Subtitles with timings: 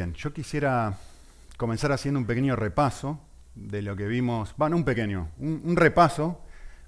[0.00, 0.94] bien, yo quisiera
[1.58, 3.20] comenzar haciendo un pequeño repaso
[3.54, 6.40] de lo que vimos, bueno, un pequeño, un, un repaso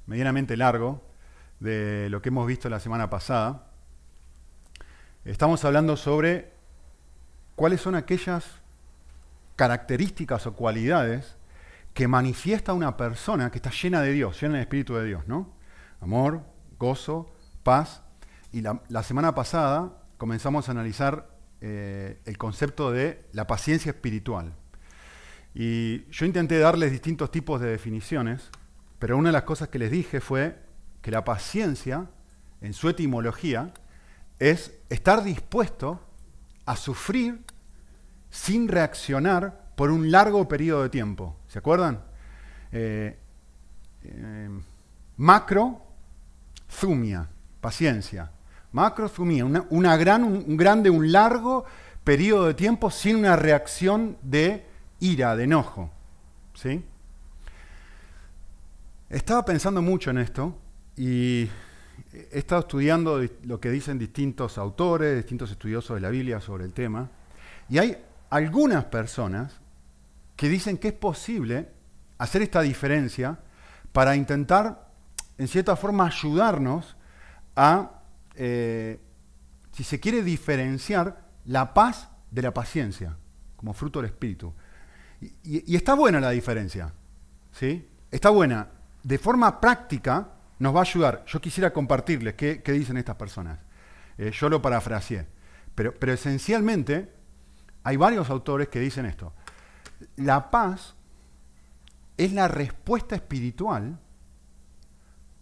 [0.07, 1.03] medianamente largo
[1.61, 3.67] de lo que hemos visto la semana pasada.
[5.27, 6.55] Estamos hablando sobre
[7.55, 8.47] cuáles son aquellas
[9.57, 11.37] características o cualidades
[11.93, 15.53] que manifiesta una persona que está llena de Dios, llena del Espíritu de Dios, ¿no?
[16.01, 16.41] Amor,
[16.79, 17.31] gozo,
[17.63, 18.01] paz.
[18.53, 21.32] Y la, la semana pasada comenzamos a analizar
[21.65, 24.53] eh, el concepto de la paciencia espiritual.
[25.55, 28.51] Y yo intenté darles distintos tipos de definiciones,
[28.99, 30.57] pero una de las cosas que les dije fue
[31.03, 32.09] que la paciencia,
[32.61, 33.73] en su etimología,
[34.41, 36.01] es estar dispuesto
[36.67, 37.45] a sufrir
[38.29, 41.37] sin reaccionar por un largo periodo de tiempo.
[41.47, 42.03] ¿Se acuerdan?
[42.73, 43.17] Eh,
[44.03, 44.49] eh,
[45.17, 45.81] macro,
[46.69, 47.29] zumia,
[47.61, 48.33] paciencia.
[48.73, 51.65] Macro, zumia, una, gran, un, un grande, un largo
[52.05, 54.67] periodo de tiempo sin una reacción de
[55.01, 55.91] ira, de enojo.
[59.09, 60.57] Estaba pensando mucho en esto
[60.97, 61.49] y
[62.13, 66.73] he estado estudiando lo que dicen distintos autores, distintos estudiosos de la Biblia sobre el
[66.73, 67.11] tema,
[67.69, 67.97] y hay
[68.31, 69.61] algunas personas
[70.37, 71.69] que dicen que es posible
[72.19, 73.39] hacer esta diferencia
[73.93, 74.89] para intentar,
[75.39, 76.97] en cierta forma, ayudarnos
[77.57, 78.02] a,
[78.35, 79.01] eh,
[79.73, 83.17] si se quiere, diferenciar la paz de la paciencia
[83.57, 84.55] como fruto del Espíritu.
[85.45, 86.93] Y, está buena la diferencia,
[87.53, 87.89] ¿sí?
[88.11, 88.69] Está buena.
[89.03, 91.25] De forma práctica nos va a ayudar.
[91.27, 93.59] Yo quisiera compartirles qué, qué dicen estas personas.
[94.19, 95.27] Eh, yo lo parafraseé.
[95.75, 97.13] Pero, pero esencialmente
[97.85, 99.33] hay varios autores que dicen esto.
[100.17, 100.95] La paz
[102.17, 103.99] es la respuesta espiritual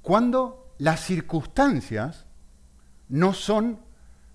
[0.03, 2.27] cuando las circunstancias
[3.11, 3.79] no son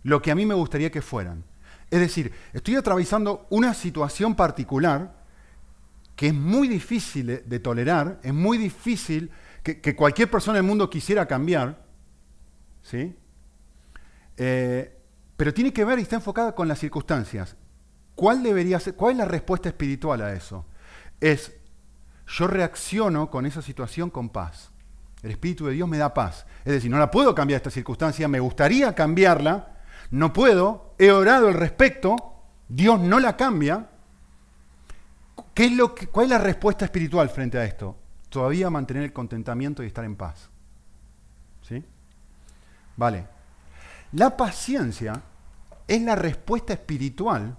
[0.04, 1.44] lo que a mí me gustaría que fueran.
[1.90, 5.24] Es decir, estoy atravesando una situación particular
[6.16, 9.32] que es muy difícil de, tolerar, es muy difícil
[9.64, 11.84] que, que, cualquier persona del mundo quisiera cambiar,
[12.82, 13.16] ¿sí?
[14.38, 14.98] Eh,
[15.36, 17.58] pero tiene que ver y está enfocada con las circunstancias.
[18.16, 20.66] ¿Cuál debería ser, cuál es la respuesta espiritual a eso?
[21.20, 21.54] Es
[22.28, 24.72] yo reacciono con esa situación con paz.
[25.26, 26.46] El Espíritu de Dios me da paz.
[26.64, 29.80] Es decir, no la puedo cambiar esta circunstancia, me gustaría cambiarla,
[30.12, 32.16] no puedo, he orado al respecto,
[32.70, 33.90] Dios no la cambia.
[35.56, 35.76] ¿Qué
[36.12, 37.98] ¿Cuál es la respuesta espiritual frente a esto?
[38.30, 40.52] Todavía mantener el contentamiento y estar en paz.
[41.64, 41.84] ¿Sí?
[42.96, 43.28] Vale.
[44.12, 45.24] La paciencia
[45.88, 47.58] es la respuesta espiritual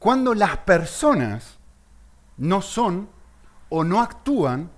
[0.00, 1.56] cuando las personas
[2.36, 3.08] no son
[3.68, 4.73] o no actúan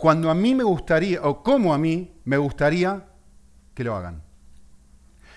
[0.00, 3.06] cuando a mí me gustaría, o como a mí me gustaría
[3.74, 4.22] que lo hagan.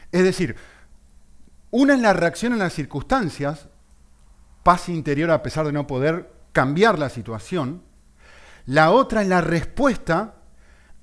[0.10, 0.56] Es decir,
[1.70, 3.68] una es la reacción a las circunstancias,
[4.64, 7.84] paz interior a pesar de no poder cambiar la situación,
[8.66, 10.36] la otra es la respuesta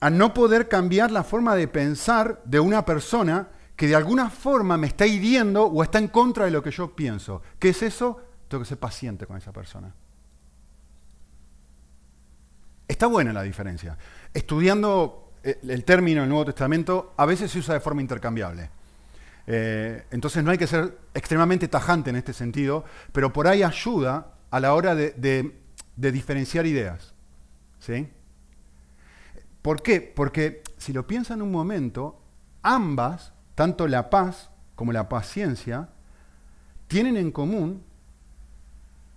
[0.00, 4.78] a no poder cambiar la forma de pensar de una persona que de alguna forma
[4.78, 7.42] me está hiriendo o está en contra de lo que yo pienso.
[7.58, 8.22] ¿Qué es eso?
[8.48, 9.94] Tengo que ser paciente con esa persona.
[13.00, 13.96] Está buena la diferencia.
[14.34, 18.68] Estudiando eh, el término del Nuevo Testamento, a veces se usa de forma intercambiable.
[19.46, 24.34] Eh, entonces no hay que ser extremadamente tajante en este sentido, pero por ahí ayuda
[24.50, 25.12] a la hora de,
[25.96, 27.14] de, diferenciar ideas.
[27.78, 28.06] ¿sí?
[29.62, 30.02] ¿Por qué?
[30.02, 32.20] Porque si lo piensan un momento,
[32.62, 35.88] ambas tanto la paz como la paciencia
[36.86, 37.82] tienen en común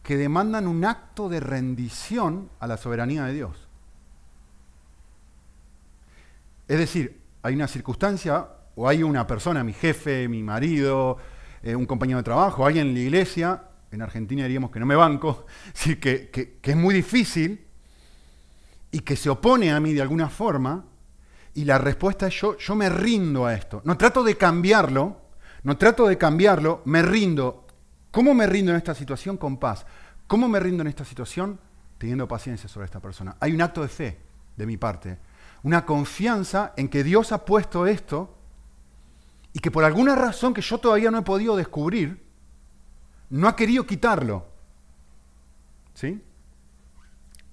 [0.04, 3.62] que demandan un acto de rendición a la soberanía de Dios.
[6.74, 11.20] Es decir, hay una circunstancia o hay una persona, mi jefe, mi marido,
[11.62, 14.96] eh, un compañero de trabajo, alguien en la iglesia, en Argentina diríamos que no me
[14.96, 15.46] banco,
[15.84, 17.64] que, que, que es muy difícil
[18.90, 20.84] y que se opone a mí de alguna forma,
[21.54, 23.84] y la respuesta es yo, yo me rindo a esto.
[23.86, 25.22] No trato de cambiarlo,
[25.62, 27.68] no trato de cambiarlo, me rindo.
[28.10, 29.38] ¿Cómo me rindo en esta situación?
[29.38, 29.86] Con paz.
[30.26, 31.60] ¿Cómo me rindo en esta situación?
[32.00, 33.36] Teniendo paciencia sobre esta persona.
[33.40, 34.18] Hay un acto de fe
[34.58, 35.19] de mi parte,
[35.63, 38.38] una confianza en que Dios ha puesto esto
[39.54, 42.24] y que por alguna razón que yo todavía no he podido descubrir,
[43.30, 44.45] no ha querido quitarlo.
[45.94, 46.21] ¿Sí?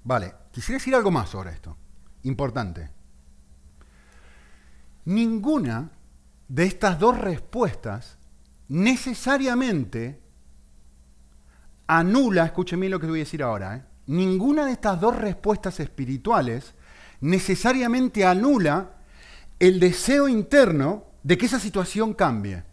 [0.02, 1.76] Vale, quisiera decir algo más sobre esto.
[2.24, 2.90] Importante.
[5.04, 5.90] Ninguna
[6.48, 8.18] de estas dos respuestas
[8.68, 10.20] necesariamente
[11.86, 13.84] anula, escúcheme lo que voy a decir ahora, ¿eh?
[14.06, 16.74] ninguna de estas dos respuestas espirituales
[17.20, 18.96] necesariamente anula
[19.58, 22.64] el deseo interno de que esa situación cambie.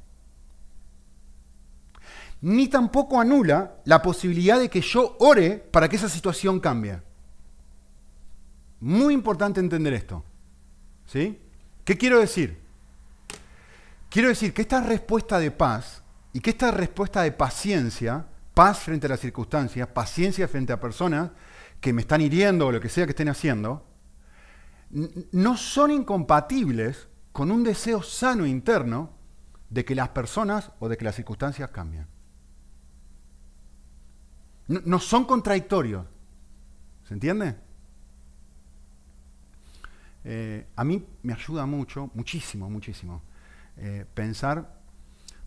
[2.42, 7.02] ni tampoco anula la posibilidad de que yo ore para que esa situación cambie.
[8.80, 10.24] Muy importante entender esto.
[11.08, 11.40] ¿Sí?
[11.84, 12.60] ¿Qué quiero decir?
[14.10, 19.08] Quiero decir que esta respuesta de paz y que esta respuesta de paciencia, paz frente
[19.08, 21.32] a las circunstancias, paciencia frente a personas
[21.82, 23.84] que me están hiriendo o lo que sea que estén haciendo,
[24.90, 29.12] no son incompatibles con un deseo sano interno
[29.70, 32.08] de que las personas o de que las circunstancias cambien.
[34.68, 36.06] No, son contradictorios.
[37.08, 37.56] ¿Se entiende?
[40.26, 43.22] Eh, a mí me ayuda mucho, muchísimo, muchísimo,
[43.78, 44.78] eh, pensar,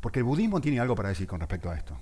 [0.01, 2.01] porque el budismo tiene algo para decir con respecto a esto.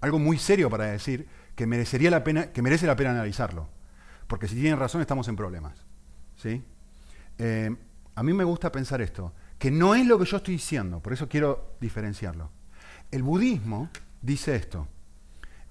[0.00, 3.68] Algo muy serio para decir que merecería la pena, que merece la pena analizarlo.
[4.26, 5.89] Porque si tienen razón estamos en problemas.
[6.40, 6.62] ¿Sí?
[7.38, 7.74] Eh,
[8.14, 11.12] a mí me gusta pensar esto, que no es lo que yo estoy diciendo, por
[11.12, 12.50] eso quiero diferenciarlo.
[13.10, 13.90] El budismo
[14.22, 14.86] dice esto.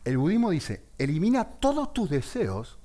[0.05, 2.79] El budismo dice, elimina todos tus deseos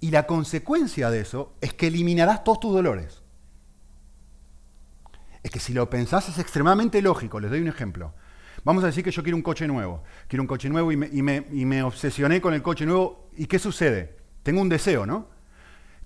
[0.00, 3.22] y la consecuencia de eso es que eliminarás todos tus dolores.
[5.42, 7.40] Es que si lo pensás es extremadamente lógico.
[7.40, 8.12] Les doy un ejemplo.
[8.64, 10.02] Vamos a decir que yo quiero un coche nuevo.
[10.26, 13.30] Quiero un coche nuevo y me, y me obsesioné con el coche nuevo.
[13.36, 14.16] ¿Y qué sucede?
[14.42, 15.37] Tengo un deseo, ¿no?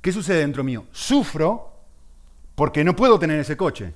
[0.02, 0.86] ¿Qué sucede dentro mío?
[0.90, 1.72] Sufro
[2.56, 3.94] porque no puedo tener ese coche.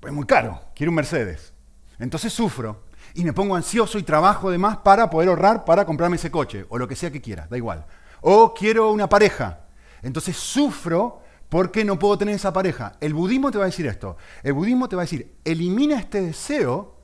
[0.00, 1.52] Pues es muy caro, quiero un Mercedes.
[1.98, 6.16] Entonces sufro y me pongo ansioso y trabajo de más para poder ahorrar para comprarme
[6.16, 7.84] ese coche o lo que sea que quiera, da igual.
[8.22, 9.66] O quiero una pareja.
[10.00, 11.20] Entonces sufro
[11.50, 12.96] porque no puedo tener esa pareja.
[13.00, 14.16] El budismo te va a decir esto.
[14.42, 16.96] El budismo te va a decir, elimina este deseo.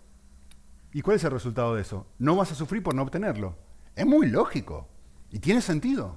[0.94, 2.06] ¿Y cuál es el resultado de eso?
[2.18, 3.56] No vas a sufrir por no obtenerlo.
[3.94, 4.88] Es muy lógico
[5.30, 6.16] y tiene sentido.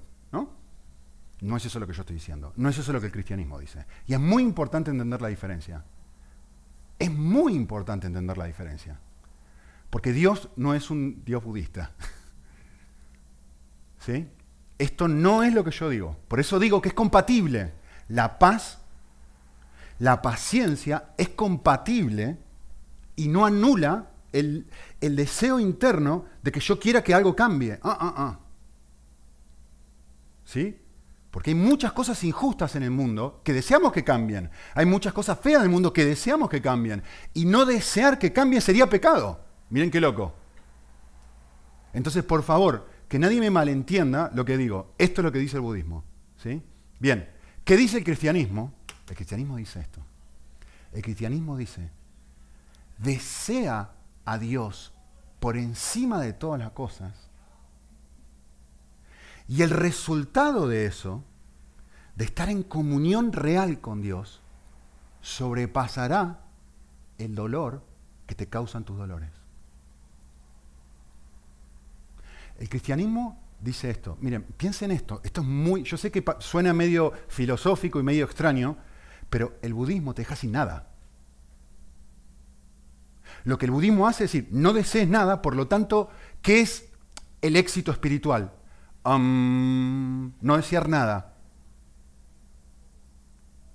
[1.41, 2.53] No es eso lo que yo estoy diciendo.
[2.57, 3.85] No es eso lo que el cristianismo dice.
[4.07, 5.85] Y es muy importante entender la diferencia.
[6.97, 8.99] Es muy importante entender la diferencia.
[9.89, 11.91] Porque Dios no es un Dios budista.
[13.99, 14.27] ¿Sí?
[14.77, 16.17] Esto no es lo que yo digo.
[16.27, 17.73] Por eso digo que es compatible.
[18.09, 18.79] La paz,
[19.97, 22.37] la paciencia es compatible
[23.15, 24.67] y no anula el,
[24.99, 27.79] el deseo interno de que yo quiera que algo cambie.
[27.81, 28.39] Ah, ah, ah.
[30.43, 30.79] ¿Sí?
[31.39, 34.49] Porque hay muchas cosas injustas en el mundo que deseamos que cambien.
[34.75, 37.01] Hay muchas cosas feas en el mundo que deseamos que cambien.
[37.33, 39.39] Y no desear que cambien sería pecado.
[39.69, 40.35] Miren qué loco.
[41.93, 44.93] Entonces, por favor, que nadie me malentienda lo que digo.
[44.97, 46.03] Esto es lo que dice el budismo.
[46.35, 46.61] ¿sí?
[46.99, 47.29] Bien,
[47.63, 48.73] ¿qué dice el cristianismo?
[49.07, 50.01] El cristianismo dice esto.
[50.91, 51.89] El cristianismo dice,
[52.97, 53.91] desea
[54.25, 54.91] a Dios
[55.39, 57.29] por encima de todas las cosas
[59.49, 61.23] y el resultado de eso,
[62.19, 64.41] de estar en comunión real con Dios,
[65.21, 66.41] sobrepasará
[67.17, 67.81] el dolor
[68.27, 69.29] que te causan tus dolores.
[72.57, 74.17] El cristianismo dice esto.
[74.19, 75.21] Miren, piensen esto.
[75.23, 75.83] Esto es muy.
[75.83, 78.75] Yo sé que suena medio filosófico y medio extraño,
[79.29, 80.89] pero el budismo te deja sin nada.
[83.45, 86.09] Lo que el budismo hace es decir, no desees nada, por lo tanto,
[86.41, 86.89] ¿qué es
[87.41, 88.51] el éxito espiritual?
[89.05, 91.28] no desear nada,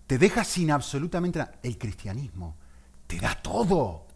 [0.07, 1.59] te deja sin absolutamente nada.
[1.63, 2.57] El cristianismo
[3.07, 4.07] te da todo.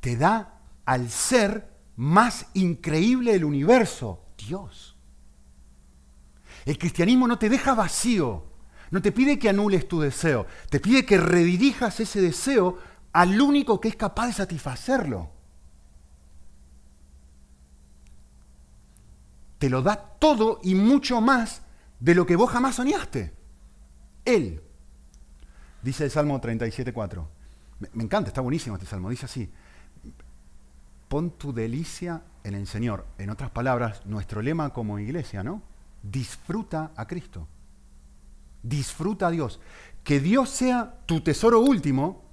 [0.00, 4.96] Te da al ser más increíble del universo, Dios.
[6.64, 8.44] El cristianismo no te deja vacío,
[8.90, 12.78] no te pide que anules tu deseo, te pide que redirijas ese deseo
[13.12, 15.30] al único que es capaz de satisfacerlo.
[19.58, 21.62] te lo da todo y mucho más
[22.00, 23.34] de lo que vos jamás soñaste.
[24.24, 24.62] Él.
[25.86, 27.24] Dice el Salmo 37.4.
[27.78, 29.08] Me, me encanta, está buenísimo este salmo.
[29.08, 29.48] Dice así,
[31.06, 33.06] pon tu delicia en el Señor.
[33.18, 35.62] En otras palabras, nuestro lema como iglesia, ¿no?
[36.02, 37.46] Disfruta a Cristo.
[38.64, 39.60] Disfruta a Dios.
[40.02, 42.24] Que Dios sea tu tesoro último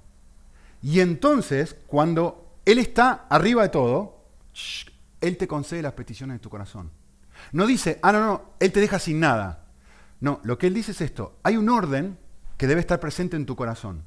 [0.82, 4.26] y entonces, cuando Él está arriba de todo,
[5.20, 6.90] Él te concede las peticiones de tu corazón.
[7.52, 9.64] No dice, ah, no, no, Él te deja sin nada.
[10.18, 11.38] No, lo que Él dice es esto.
[11.44, 12.18] Hay un orden
[12.56, 14.02] que debe estar presente en tu corazón.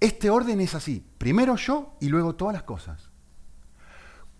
[0.00, 1.04] Este orden es así.
[1.18, 3.10] Primero yo y luego todas las cosas.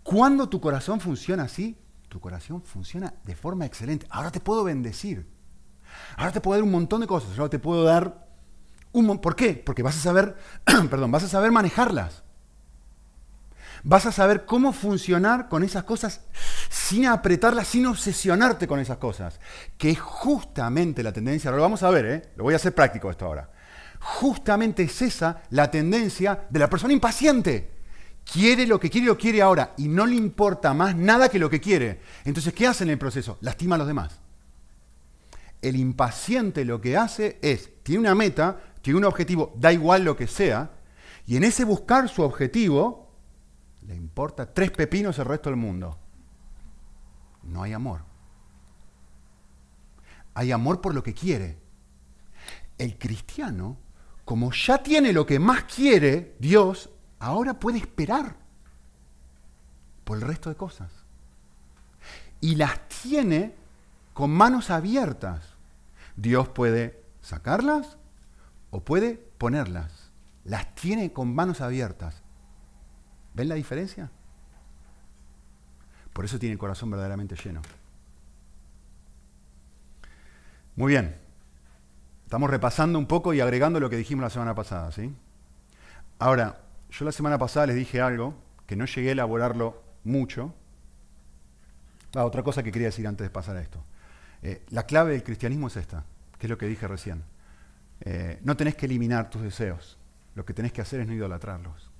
[0.03, 1.77] Cuando tu corazón funciona así,
[2.09, 4.07] tu corazón funciona de forma excelente.
[4.09, 5.29] Ahora te puedo bendecir.
[6.17, 7.37] Ahora te puedo dar un montón de cosas.
[7.37, 8.27] Ahora te puedo dar
[8.91, 9.53] un ¿Por qué?
[9.53, 10.35] Porque vas a saber,
[10.89, 12.23] perdón, vas a saber manejarlas.
[13.83, 16.21] Vas a saber cómo funcionar con esas cosas
[16.69, 19.39] sin apretarlas, sin obsesionarte con esas cosas.
[19.77, 22.21] Que es justamente la tendencia, ahora lo vamos a ver, ¿eh?
[22.35, 23.49] lo voy a hacer práctico esto ahora.
[23.99, 27.69] Justamente es esa la tendencia de la persona impaciente,
[28.31, 31.49] quiere lo que quiere lo quiere ahora y no le importa más nada que lo
[31.49, 32.01] que quiere.
[32.25, 33.37] Entonces, ¿qué hace en el proceso?
[33.41, 34.19] Lastima a los demás.
[35.61, 40.17] El impaciente lo que hace es, tiene una meta, tiene un objetivo, da igual lo
[40.17, 40.71] que sea,
[41.27, 43.00] y en ese buscar su objetivo,
[44.11, 45.97] importa tres pepinos el resto del mundo.
[47.43, 48.01] No hay amor.
[50.33, 51.57] Hay amor por lo que quiere.
[52.77, 53.77] El cristiano,
[54.25, 56.89] como ya tiene lo que más quiere Dios,
[57.19, 58.35] ahora puede esperar
[60.03, 60.91] por el resto de cosas.
[62.41, 63.55] Y las tiene
[64.13, 65.41] con manos abiertas.
[66.17, 67.97] Dios puede sacarlas
[68.71, 70.11] o puede ponerlas.
[70.43, 72.21] Las tiene con manos abiertas.
[73.33, 74.09] ¿Ven la diferencia?
[76.13, 77.61] Por eso tiene el corazón verdaderamente lleno.
[80.75, 81.15] Muy bien.
[82.25, 85.13] Estamos repasando un poco y agregando lo que dijimos la semana pasada, ¿sí?
[86.19, 88.35] Ahora, yo la semana pasada les dije algo
[88.65, 90.53] que no llegué a elaborarlo mucho.
[92.15, 93.83] Ah, otra cosa que quería decir antes de pasar a esto.
[94.41, 96.05] Eh, la clave del cristianismo es esta,
[96.37, 97.23] que es lo que dije recién.
[98.01, 99.97] Eh, no tenés que eliminar tus deseos,
[100.33, 101.90] lo que tenés que hacer es no idolatrarlos.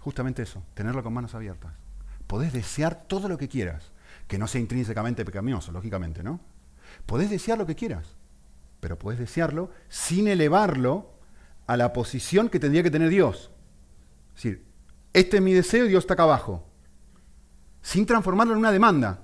[0.00, 1.72] Justamente eso, tenerlo con manos abiertas.
[2.26, 3.92] Podés desear todo lo que quieras,
[4.26, 6.40] que no sea intrínsecamente pecaminoso, lógicamente, ¿no?
[7.06, 8.16] Podés desear lo que quieras,
[8.80, 11.12] pero podés desearlo sin elevarlo
[11.66, 13.50] a la posición que tendría que tener Dios.
[14.36, 14.66] Es decir,
[15.12, 16.66] este es mi deseo y Dios está acá abajo.
[17.82, 19.22] Sin transformarlo en una demanda.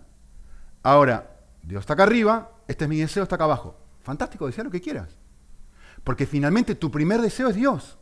[0.82, 3.78] Ahora, Dios está acá arriba, este es mi deseo, está acá abajo.
[4.02, 5.16] Fantástico, desea lo que quieras.
[6.02, 7.98] Porque finalmente tu primer deseo es Dios.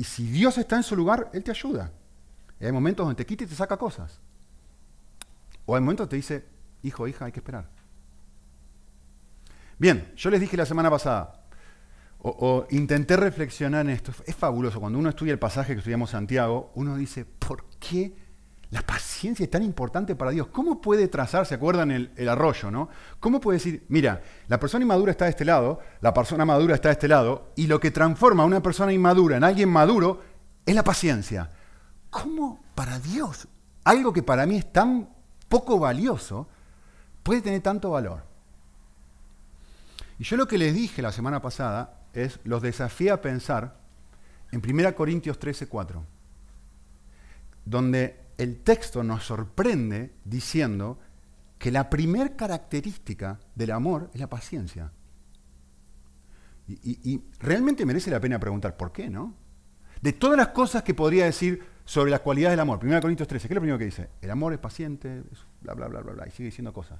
[0.00, 1.92] Y si Dios está en su lugar, Él te ayuda.
[2.58, 4.18] hay momentos donde te quita y te saca cosas.
[5.66, 6.46] O hay momentos donde te dice,
[6.82, 7.68] hijo, hija, hay que esperar.
[9.78, 11.44] Bien, yo les dije la semana pasada,
[12.18, 14.10] o, intenté reflexionar en esto.
[14.24, 14.80] Es fabuloso.
[14.80, 18.16] Cuando uno estudia el pasaje que estudiamos Santiago, uno dice, ¿por qué
[18.70, 20.46] la paciencia es tan importante para Dios?
[20.48, 22.88] ¿Cómo puede trazar, se acuerdan el, arroyo, ¿no?
[23.18, 26.88] ¿Cómo puede decir, mira, la persona inmadura está de este lado, la persona madura está
[26.88, 30.22] de este lado, y lo que transforma a una persona inmadura en alguien maduro
[30.64, 31.50] es la paciencia?
[32.10, 33.48] ¿Cómo para Dios
[33.82, 35.08] algo que para mí es tan
[35.48, 36.48] poco valioso
[37.24, 38.22] puede tener tanto valor?
[40.20, 43.80] Y yo lo que les dije la semana pasada es, los desafía a pensar
[44.52, 46.04] en 1 Corintios 13, 4,
[47.64, 50.98] donde el texto nos sorprende diciendo
[51.58, 54.92] que la primer característica del amor es la paciencia.
[56.66, 59.34] Y, realmente merece la pena preguntar por qué, ¿no?
[60.00, 63.46] De todas las cosas que podría decir sobre las cualidades del amor, 1 Corintios 13,
[63.46, 64.08] ¿qué es lo primero que dice?
[64.22, 65.22] El amor es paciente,
[65.60, 66.98] bla, bla, bla, bla, bla, y sigue diciendo cosas.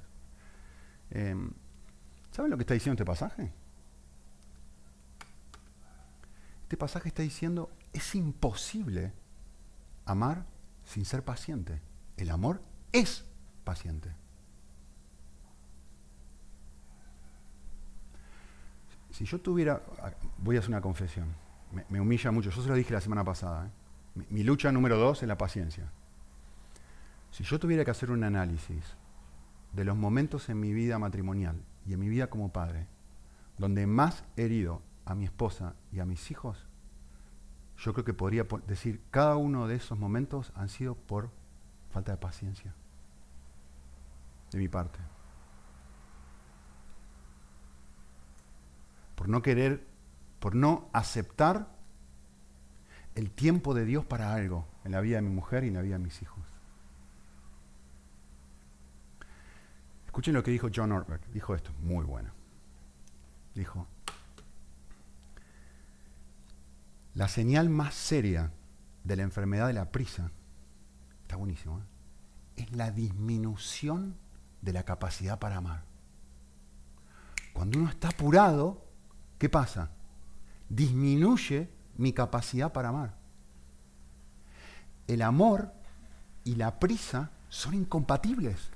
[1.09, 1.49] Em,
[2.29, 3.51] ¿Saben lo que está diciendo este pasaje?
[6.63, 9.11] Este pasaje está diciendo, es imposible
[10.05, 10.45] amar
[10.91, 11.81] sin ser paciente.
[12.17, 13.23] El amor es
[13.63, 14.13] paciente.
[19.11, 19.81] Si yo tuviera,
[20.39, 21.27] voy a hacer una confesión,
[21.89, 24.25] me, humilla mucho, yo se lo dije la semana pasada, ¿eh?
[24.29, 25.89] mi lucha número dos es la paciencia.
[27.31, 28.83] Si yo tuviera que hacer un análisis
[29.71, 32.87] de los momentos en mi vida matrimonial y en mi vida como padre,
[33.57, 36.67] donde más herido a mi esposa y a mis hijos,
[37.81, 41.31] yo creo que podría decir, cada uno de esos momentos han sido por
[41.89, 42.73] falta de paciencia
[44.51, 44.99] de mi parte.
[49.15, 49.83] Por no querer,
[50.39, 51.69] por no aceptar
[53.15, 55.81] el tiempo de Dios para algo en la vida de mi mujer y en la
[55.81, 56.43] vida de mis hijos.
[60.05, 61.21] Escuchen lo que dijo John Ortberg.
[61.33, 62.29] Dijo esto, muy bueno.
[63.55, 63.87] Dijo,
[67.13, 68.51] La señal más seria
[69.03, 70.31] de la enfermedad de la prisa,
[71.21, 71.83] está buenísimo, ¿eh?
[72.55, 74.15] es la disminución
[74.61, 75.83] de la capacidad para amar.
[77.53, 78.85] Cuando uno está apurado,
[79.37, 79.91] ¿qué pasa?
[80.69, 83.15] Disminuye mi capacidad para amar.
[85.07, 85.73] El amor
[86.43, 88.69] y la prisa son incompatibles.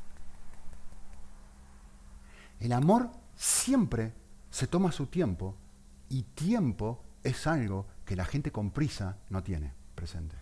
[2.59, 4.13] El amor siempre
[4.49, 5.55] se toma su tiempo
[6.09, 10.35] y tiempo es algo que la gente con prisa no tiene presente.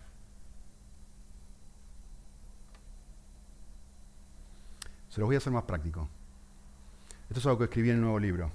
[5.08, 6.08] Se los voy a hacer más práctico.
[7.28, 8.50] Esto es algo que escribí en el nuevo libro.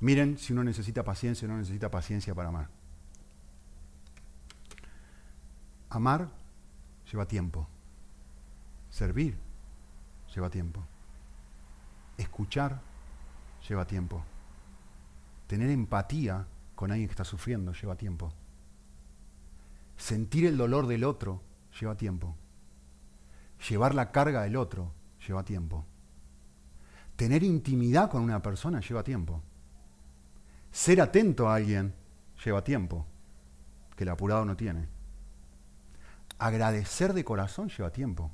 [0.00, 2.68] Miren si uno necesita paciencia o no necesita paciencia para amar.
[5.90, 6.28] Amar
[7.10, 7.68] lleva tiempo.
[8.90, 9.36] Servir
[10.34, 10.84] lleva tiempo.
[12.16, 12.80] Escuchar
[13.68, 14.24] lleva tiempo.
[15.46, 18.32] Tener empatía con alguien que está sufriendo lleva tiempo.
[19.96, 21.42] Sentir el dolor del otro
[21.78, 22.36] lleva tiempo.
[23.68, 24.92] Llevar la carga del otro
[25.26, 25.86] lleva tiempo.
[27.16, 29.42] Tener intimidad con una persona lleva tiempo.
[30.70, 31.94] Ser atento a alguien
[32.44, 33.06] lleva tiempo,
[33.96, 34.88] que el apurado no tiene.
[36.38, 38.30] Agradecer de corazón lleva tiempo.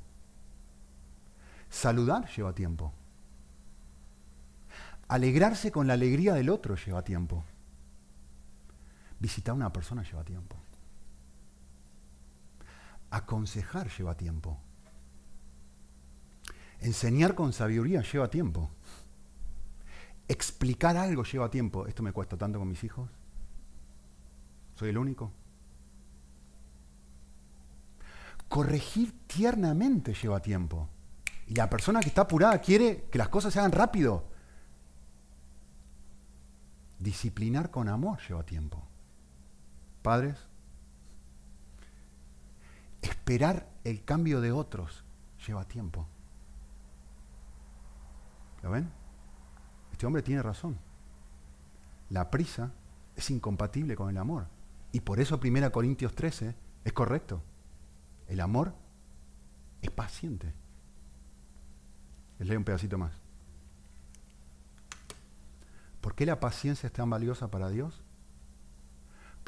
[1.68, 2.94] Saludar lleva tiempo.
[5.09, 7.44] Alegrarse con la alegría del otro lleva tiempo.
[9.21, 10.57] Visitar a una persona lleva tiempo.
[13.11, 14.59] Aconsejar lleva tiempo.
[16.79, 18.71] Enseñar con sabiduría lleva tiempo.
[20.27, 21.87] Explicar algo lleva tiempo.
[21.87, 23.11] Esto me cuesta tanto con mis hijos.
[24.75, 25.31] ¿Soy el único?
[28.49, 30.89] Corregir tiernamente lleva tiempo.
[31.47, 34.25] Y la persona que está apurada quiere que las cosas se hagan rápido.
[36.99, 38.89] Disciplinar con amor lleva tiempo.
[40.02, 40.38] Padres,
[43.02, 45.04] esperar el cambio de otros
[45.47, 46.07] lleva tiempo.
[48.62, 48.90] ¿Lo ven?
[49.92, 50.78] Este hombre tiene razón.
[52.09, 52.73] La prisa
[53.16, 54.47] es incompatible con el amor.
[54.92, 56.54] Y por eso 1 Corintios 13
[56.85, 57.42] es correcto.
[58.26, 58.75] El amor
[59.83, 60.52] es paciente.
[62.38, 63.12] Les leo un pedacito más.
[66.00, 68.02] ¿Por qué la paciencia es tan valiosa para Dios?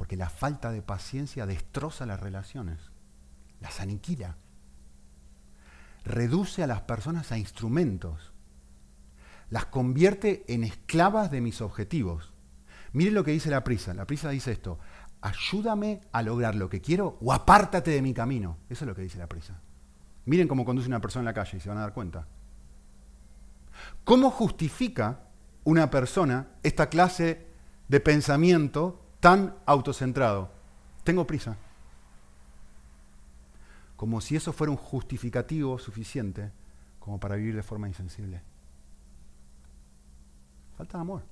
[0.02, 2.80] Porque la falta de paciencia destroza las relaciones,
[3.60, 4.34] las aniquila,
[6.04, 8.32] reduce a las personas a instrumentos,
[9.48, 12.32] las convierte en esclavas de mis objetivos.
[12.92, 13.94] Miren lo que dice la prisa.
[13.94, 14.80] La prisa dice esto,
[15.20, 18.58] ayúdame a lograr lo que quiero o apártate de mi camino.
[18.68, 19.60] Eso es lo que dice la prisa.
[20.24, 22.26] Miren cómo conduce una persona en la calle y se van a dar cuenta.
[24.02, 25.28] ¿Cómo justifica
[25.62, 27.46] una persona esta clase
[27.86, 30.50] de pensamiento tan autocentrado?
[31.04, 31.56] Tengo prisa.
[33.94, 36.50] Como si eso fuera un justificativo suficiente
[36.98, 38.42] como para vivir de forma insensible.
[40.76, 41.22] Falta amor.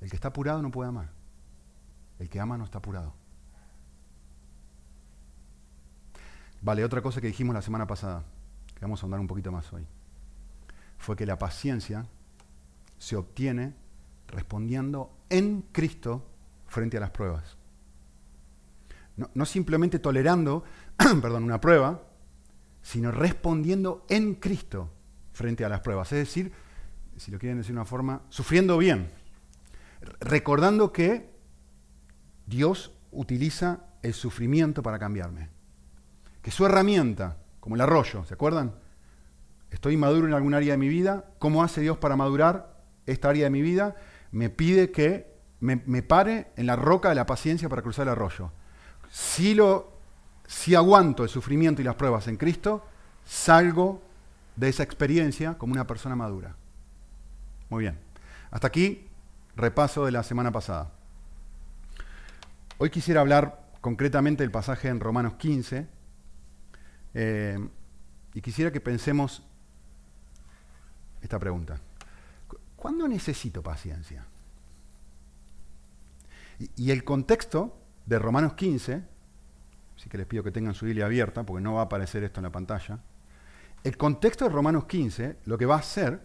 [0.00, 1.10] El que está apurado no puede amar.
[2.20, 3.12] El que ama no está apurado.
[6.62, 8.22] Vale, otra cosa que dijimos la semana pasada,
[8.72, 9.84] que vamos a andar un poquito más hoy
[10.96, 12.06] fue que la paciencia
[12.98, 13.74] se obtiene
[14.28, 16.26] respondiendo en Cristo
[16.66, 17.56] frente a las pruebas.
[19.34, 20.64] No, simplemente tolerando
[21.22, 22.02] perdón, una prueba,
[22.82, 24.90] sino respondiendo en Cristo
[25.32, 26.12] frente a las pruebas.
[26.12, 26.52] Es decir,
[27.16, 29.10] si lo quieren decir de una forma, sufriendo bien.
[30.20, 31.30] Recordando que
[32.46, 35.48] Dios utiliza el sufrimiento para cambiarme.
[36.42, 38.74] Que su herramienta, como el arroyo, ¿se acuerdan?
[39.70, 43.44] estoy maduro en algún área de mi vida, ¿cómo hace Dios para madurar esta área
[43.44, 43.96] de mi vida?
[44.36, 48.52] Me pide que me, pare en la roca de la paciencia para cruzar el arroyo.
[49.10, 49.94] Si, lo,
[50.46, 52.84] si aguanto el sufrimiento y las pruebas en Cristo,
[53.24, 54.02] salgo
[54.54, 56.54] de esa experiencia como una persona madura.
[57.70, 57.98] Muy bien.
[58.50, 59.08] Hasta aquí,
[59.56, 60.90] repaso de la semana pasada.
[62.76, 65.86] Hoy quisiera hablar concretamente del pasaje en Romanos 15
[67.14, 67.68] eh,
[68.34, 69.42] y quisiera que pensemos
[71.22, 71.80] esta pregunta.
[72.76, 74.26] ¿Cuándo necesito paciencia?
[76.76, 79.02] Y, el contexto de Romanos 15,
[79.96, 82.40] así que les pido que tengan su Biblia abierta porque no va a aparecer esto
[82.40, 83.00] en la pantalla.
[83.84, 86.20] El contexto de Romanos 15 lo que va a hacer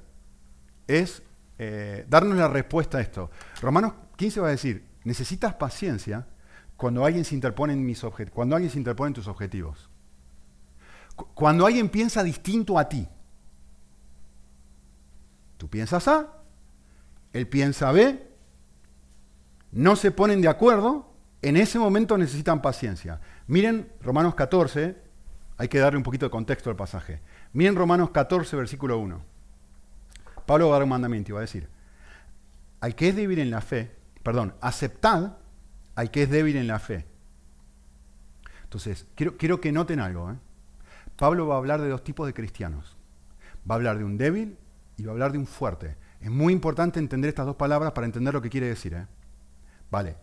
[0.88, 1.24] es
[1.58, 3.30] eh, darnos la respuesta a esto.
[3.62, 6.28] Romanos 15 va a decir, necesitas paciencia
[6.78, 9.90] cuando alguien se interpone en mis cuando alguien se interpone en tus objetivos.
[11.36, 13.08] Cuando alguien piensa distinto a ti.
[15.58, 16.41] Tú piensas A,
[17.34, 18.28] él piensa B,
[19.72, 23.20] no se ponen de acuerdo, en ese momento necesitan paciencia.
[23.48, 24.96] Miren Romanos 14,
[25.58, 27.22] hay que darle un poquito de contexto al pasaje.
[27.54, 29.22] Miren Romanos 14, versículo 1.
[30.46, 31.70] Pablo va a dar un mandamiento y va a decir,
[32.80, 33.92] al que es débil en la fe,
[34.24, 35.38] perdón, aceptad
[35.96, 37.06] al que es débil en la fe.
[38.64, 40.32] Entonces, quiero, quiero que noten algo.
[40.32, 40.36] ¿eh?
[41.16, 42.98] Pablo va a hablar de dos tipos de cristianos.
[43.70, 44.58] Va a hablar de un débil
[44.98, 45.96] y va a hablar de un fuerte.
[46.22, 48.94] Es muy importante entender estas dos palabras para entender lo que quiere decir.
[48.94, 49.08] ¿eh?
[49.90, 50.16] Vale.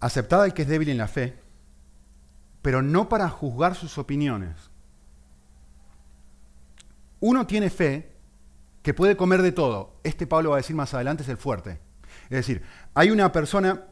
[0.00, 1.38] Aceptada el que es débil en la fe,
[2.62, 4.70] pero no para juzgar sus opiniones.
[7.20, 8.12] Uno tiene fe
[8.82, 10.00] que puede comer de todo.
[10.04, 11.80] Este Pablo va a decir más adelante es el fuerte.
[12.24, 12.62] Es decir,
[12.94, 13.84] hay una persona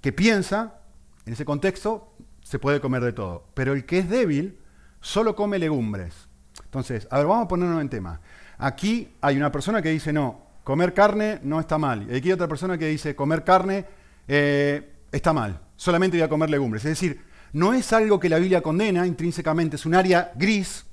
[0.00, 0.80] que piensa,
[1.26, 3.46] en ese contexto, se puede comer de todo.
[3.54, 4.58] Pero el que es débil
[5.00, 6.28] solo come legumbres.
[6.64, 8.20] Entonces, a ver, vamos a ponernos en tema.
[8.60, 12.06] Aquí hay una persona que dice, no, comer carne no está mal.
[12.10, 13.86] Y aquí hay otra persona que dice, comer carne
[14.28, 15.60] eh, está mal.
[15.76, 16.84] solamente voy a comer legumbres.
[16.84, 17.22] Es decir,
[17.54, 20.84] no es algo que la Biblia condena intrínsecamente, es un área gris.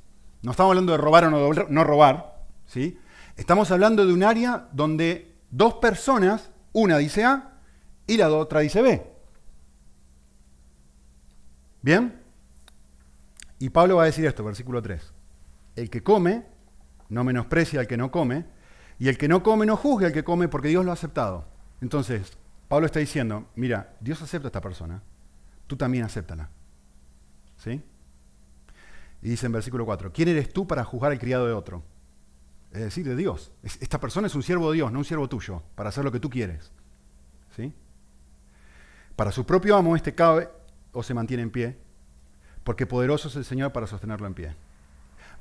[0.41, 2.97] No estamos hablando de robar o no, no robar, ¿sí?
[3.35, 7.59] Estamos hablando de un área donde dos personas, una dice A
[8.07, 9.05] y la otra dice B.
[11.81, 12.21] ¿Bien?
[13.59, 15.01] Y Pablo va a decir esto, versículo 3.
[15.75, 16.56] El que come
[17.09, 18.45] no menosprecia al que no come,
[18.99, 21.45] y el que no come no juzgue al que come porque Dios lo ha aceptado.
[21.81, 25.01] Entonces, Pablo está diciendo, mira, Dios acepta a esta persona,
[25.67, 26.49] tú también acéptala.
[27.57, 27.83] ¿Sí?
[29.21, 31.83] Y dice en versículo 4, ¿quién eres tú para juzgar al criado de otro?
[32.71, 33.51] Es decir, de Dios.
[33.63, 36.19] Esta persona es un siervo de Dios, no un siervo tuyo, para hacer lo que
[36.19, 36.71] tú quieres.
[37.55, 37.73] ¿Sí?
[39.15, 40.49] Para su propio amo este cabe
[40.91, 41.77] o se mantiene en pie,
[42.63, 44.55] porque poderoso es el Señor para sostenerlo en pie.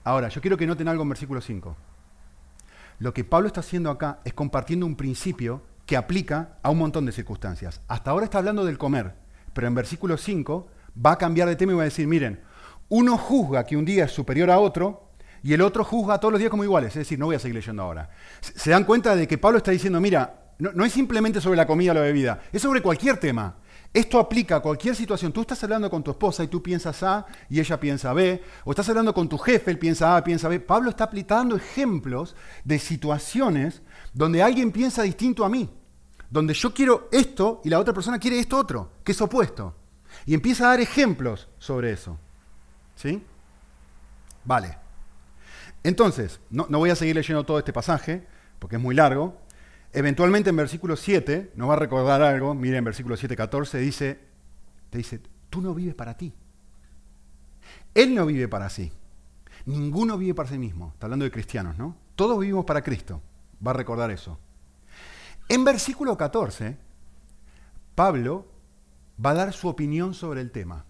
[0.06, 1.76] Ahora, yo quiero que noten algo en versículo 5.
[3.00, 7.06] Lo que Pablo está haciendo acá es compartiendo un principio que aplica a un montón
[7.06, 7.80] de circunstancias.
[7.88, 9.14] Hasta ahora está hablando del comer,
[9.52, 10.68] pero en versículo 5
[11.04, 12.40] va a cambiar de tema y va a decir, miren,
[12.88, 15.10] uno juzga que un día es superior a otro
[15.42, 16.90] y el otro juzga todos los días como iguales.
[16.90, 18.08] Es decir, no voy a seguir leyendo ahora.
[18.40, 21.90] Se dan cuenta de que Pablo está diciendo, mira, no, es simplemente sobre la comida
[21.90, 23.56] o la bebida, es sobre cualquier tema.
[23.92, 25.32] Esto aplica a cualquier situación.
[25.32, 28.70] Tú estás hablando con tu esposa y tú piensas A y ella piensa B, o
[28.70, 30.60] estás hablando con tu jefe, él piensa A, piensa B.
[30.60, 35.70] Pablo está aplicando ejemplos de situaciones donde alguien piensa distinto a mí,
[36.30, 39.74] donde yo quiero esto y la otra persona quiere esto otro, que es opuesto.
[40.24, 42.18] Y empieza a dar ejemplos sobre eso.
[42.96, 43.22] ¿Sí?
[44.44, 44.78] Vale.
[45.82, 48.26] Entonces, no, no voy a seguir leyendo todo este pasaje,
[48.58, 49.40] porque es muy largo,
[49.96, 54.20] Eventualmente en versículo 7 nos va a recordar algo, miren en versículo 7, 14, dice,
[54.90, 56.34] te dice, tú no vives para ti.
[57.94, 58.92] Él no vive para sí.
[59.64, 60.90] Ninguno vive para sí mismo.
[60.92, 61.96] Está hablando de cristianos, ¿no?
[62.14, 63.22] Todos vivimos para Cristo.
[63.66, 64.38] Va a recordar eso.
[65.48, 66.76] En versículo 14,
[67.94, 68.44] Pablo
[69.24, 70.84] va a dar su opinión sobre el tema.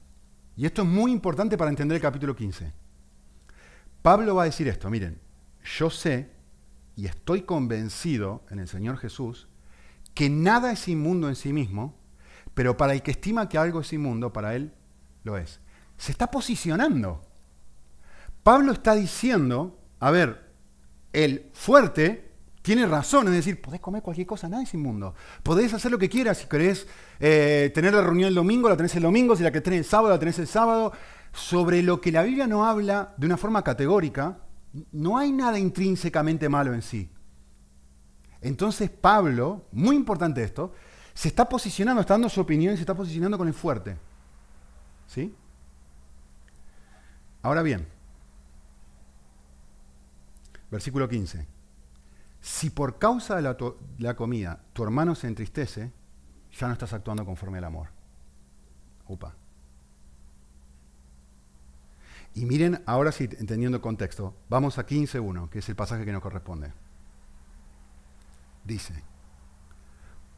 [0.57, 2.73] Y esto es muy importante para entender el capítulo 15.
[4.03, 5.21] Pablo va a decir esto, miren,
[5.63, 6.29] yo sé
[6.97, 9.49] y estoy convencido en el Señor Jesús
[10.15, 11.95] que nada es inmundo en sí mismo,
[12.55, 14.73] pero para el que estima que algo es inmundo, para él
[15.25, 15.61] lo es.
[15.99, 17.21] Se está posicionando.
[18.43, 20.53] Pablo está diciendo, a ver,
[21.13, 22.33] el fuerte
[22.63, 25.15] tiene razón, es decir, podés comer cualquier cosa, nada es inmundo.
[25.43, 26.87] Podés hacer lo que quieras, si querés
[27.21, 29.85] eh, tener la reunión el domingo, la tenés el domingo, si la que tenés el
[29.85, 30.93] sábado, la tenés el sábado.
[31.33, 34.39] Sobre lo que la Biblia no habla de una forma categórica,
[34.93, 37.11] no hay nada intrínsecamente malo en sí.
[38.41, 40.73] Entonces Pablo, muy importante esto,
[41.15, 43.97] se está posicionando, está dando su opinión y se está posicionando con el fuerte.
[45.07, 45.35] ¿Sí?
[47.43, 47.87] Ahora bien,
[50.71, 51.47] versículo 15.
[52.41, 53.43] Si por causa de
[53.99, 55.93] la, comida tu hermano se entristece,
[56.53, 57.89] ya no estás actuando conforme al amor.
[59.09, 59.35] Upa.
[62.37, 66.13] Y miren, ahora sí, entendiendo el contexto, vamos a 15.1, que es el pasaje que
[66.13, 66.71] nos corresponde.
[68.63, 68.93] Dice,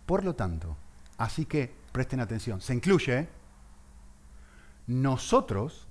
[0.07, 0.77] por lo tanto,
[1.17, 3.29] así que presten atención, se incluye
[4.87, 5.89] nosotros,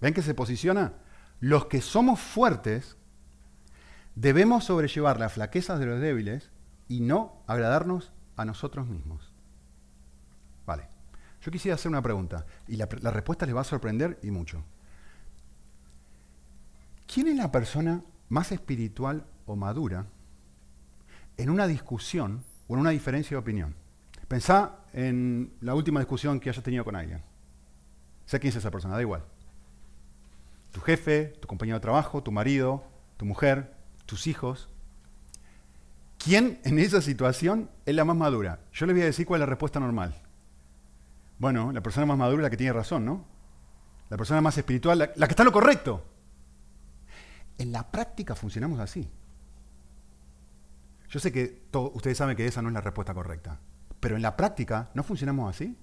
[0.00, 0.94] ¿ven que se posiciona?
[1.40, 2.96] Los que somos fuertes
[4.14, 6.50] debemos sobrellevar las flaquezas de los débiles
[6.88, 9.30] y no agradarnos a nosotros mismos.
[10.64, 10.88] Vale,
[11.42, 14.64] yo quisiera hacer una pregunta y la, la respuesta les va a sorprender y mucho.
[17.12, 20.06] ¿Quién es la persona más espiritual o madura
[21.36, 23.74] en una discusión o en una diferencia de opinión?
[24.28, 27.22] Pensá en la última discusión que hayas tenido con alguien.
[28.24, 29.24] Sé quién es esa persona, da igual.
[30.70, 32.82] Tu jefe, tu compañero de trabajo, tu marido,
[33.18, 33.74] tu mujer,
[34.06, 34.70] tus hijos.
[36.16, 38.60] ¿Quién en esa situación es la más madura?
[38.72, 40.22] Yo les voy a decir cuál es la respuesta normal.
[41.38, 43.26] Bueno, la persona más madura es la que tiene razón, ¿no?
[44.08, 46.06] La persona más espiritual, la, la que está en lo correcto.
[47.62, 49.08] En la práctica funcionamos así.
[51.08, 53.60] Yo sé que ustedes saben que esa no es la respuesta correcta,
[54.00, 55.78] pero en la práctica no funcionamos así.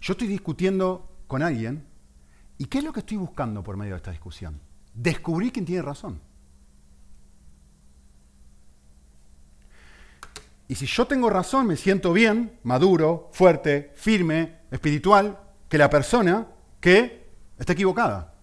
[0.00, 1.84] Yo estoy discutiendo con alguien
[2.56, 4.60] y ¿qué es lo que estoy buscando por medio de esta discusión?
[4.94, 6.20] Descubrir quién tiene razón.
[10.68, 16.46] Y si yo tengo razón, me siento bien, maduro, fuerte, firme, espiritual, que la persona
[16.78, 17.26] que
[17.58, 18.33] está equivocada.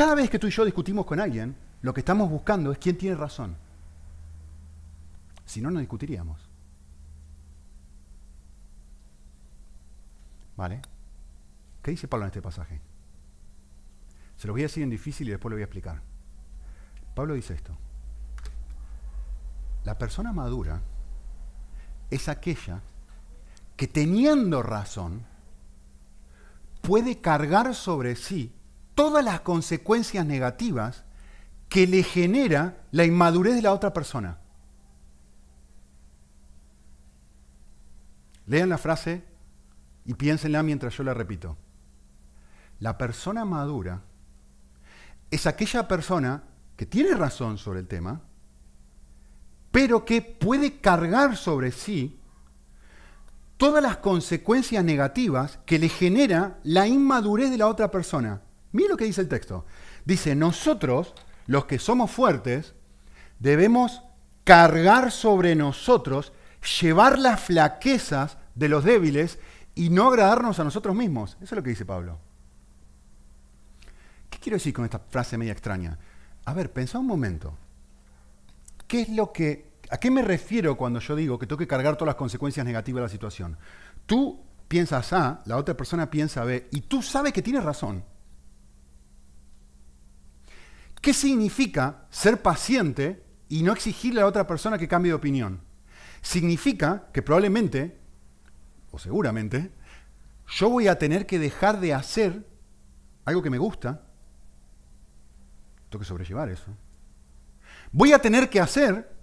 [0.00, 2.96] Cada vez que tú y yo discutimos con alguien, lo que estamos buscando es quién
[2.96, 3.54] tiene razón.
[5.44, 6.40] Si no, no discutiríamos.
[10.56, 10.80] ¿Vale?
[11.82, 12.80] ¿Qué dice Pablo en este pasaje?
[14.38, 16.00] Se lo voy a decir en difícil y después lo voy a explicar.
[17.14, 17.76] Pablo dice esto.
[19.84, 20.80] La persona madura
[22.08, 22.80] es aquella
[23.76, 25.26] que teniendo razón
[26.80, 28.54] puede cargar sobre sí
[29.00, 31.04] todas las consecuencias negativas
[31.70, 34.36] que le genera la inmadurez de la otra persona.
[38.44, 39.24] Lean la frase
[40.04, 41.56] y piénsenla mientras yo la repito.
[42.78, 44.02] La persona madura
[45.30, 46.42] es aquella persona
[46.76, 48.20] que tiene razón sobre el tema,
[49.70, 52.20] pero que puede cargar sobre sí
[53.56, 58.42] todas las consecuencias negativas que le genera la inmadurez de la otra persona.
[58.72, 59.64] Miren lo que dice el texto.
[60.04, 61.14] Dice, nosotros,
[61.46, 62.74] los que somos fuertes,
[63.38, 64.02] debemos
[64.44, 66.32] cargar sobre nosotros,
[66.80, 69.38] llevar las flaquezas de los débiles
[69.74, 71.36] y no agradarnos a nosotros mismos.
[71.40, 72.18] Eso es lo que dice Pablo.
[74.28, 75.98] ¿Qué quiero decir con esta frase media extraña?
[76.44, 77.56] A ver, pensá un momento.
[78.86, 81.96] ¿Qué es lo que, ¿A qué me refiero cuando yo digo que tengo que cargar
[81.96, 83.56] todas las consecuencias negativas de la situación?
[84.06, 88.04] Tú piensas A, la otra persona piensa B, y tú sabes que tienes razón.
[91.00, 95.62] ¿Qué significa ser paciente y no exigirle a otra persona que cambie de opinión?
[96.20, 98.00] Significa que probablemente
[98.90, 99.70] o seguramente,
[100.48, 102.46] yo voy a tener que dejar de hacer
[103.24, 104.02] algo que me gusta.
[105.88, 106.66] Tengo que sobrellevar eso.
[107.92, 109.14] Voy a tener que hacer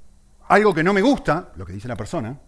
[0.47, 2.39] algo que no me gusta, lo que dice la persona.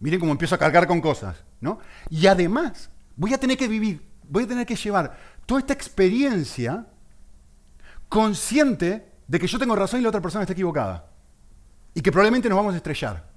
[0.00, 1.78] Miren cómo empiezo a cargar con cosas, ¿no?
[2.08, 6.86] Y además, voy a tener que vivir, voy a tener que llevar toda esta experiencia
[8.10, 11.06] consciente de que yo tengo razón y la otra persona está equivocada.
[11.94, 13.30] Y que probablemente nos vamos a estrellar.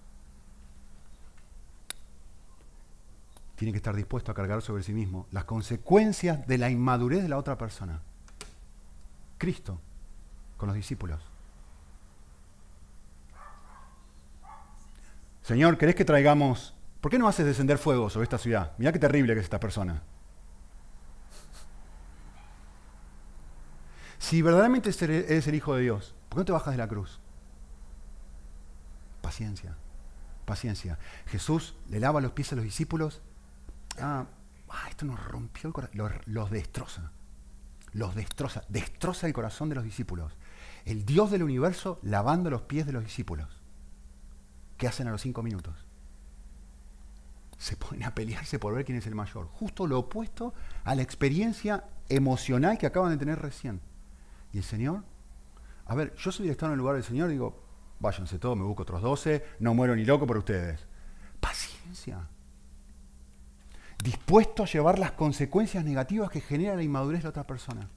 [3.63, 7.29] tiene que estar dispuesto a cargar sobre sí mismo las consecuencias de la inmadurez de
[7.29, 8.01] la otra persona.
[9.37, 9.79] Cristo
[10.57, 11.21] con los discípulos.
[15.43, 16.73] Señor, ¿querés que traigamos...
[16.99, 18.73] ¿Por qué no haces descender fuego sobre esta ciudad?
[18.77, 20.03] Mira qué terrible que es esta persona.
[24.23, 27.19] Si verdaderamente eres el Hijo de Dios, ¿por qué no te bajas de la cruz?
[29.21, 29.75] Paciencia,
[30.45, 30.97] paciencia.
[31.25, 33.21] Jesús le lava los pies a los discípulos
[33.99, 34.25] ah,
[34.69, 37.11] ah, esto nos rompió el corazón, los, destroza,
[37.91, 40.31] los destroza, destroza el corazón de los discípulos.
[40.85, 43.49] El Dios del universo lavando los pies de los discípulos.
[44.77, 45.75] ¿Qué hacen a los cinco minutos?
[47.57, 49.47] Se ponen a pelearse por ver quién es el mayor.
[49.47, 50.53] Justo lo opuesto
[50.85, 53.81] a la experiencia emocional que acaban de tener recién.
[54.53, 55.03] Y el Señor,
[55.85, 57.61] a ver, yo soy estado en el lugar del Señor, digo,
[57.99, 60.87] váyanse todos, me busco otros doce, no muero ni loco por ustedes.
[61.39, 62.29] Paciencia
[64.03, 67.89] dispuesto a llevar las consecuencias negativas que genera la inmadurez de la otra persona.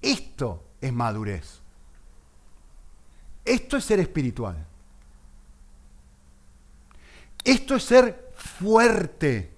[0.00, 1.60] Esto es madurez.
[3.44, 4.66] Esto es ser espiritual.
[7.44, 9.51] Esto es ser fuerte.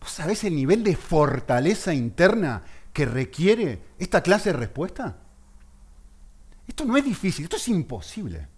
[0.00, 5.18] ¿Vos sabés el nivel de fortaleza interna que requiere esta clase de respuesta?
[6.66, 8.48] Esto no es difícil, esto es imposible.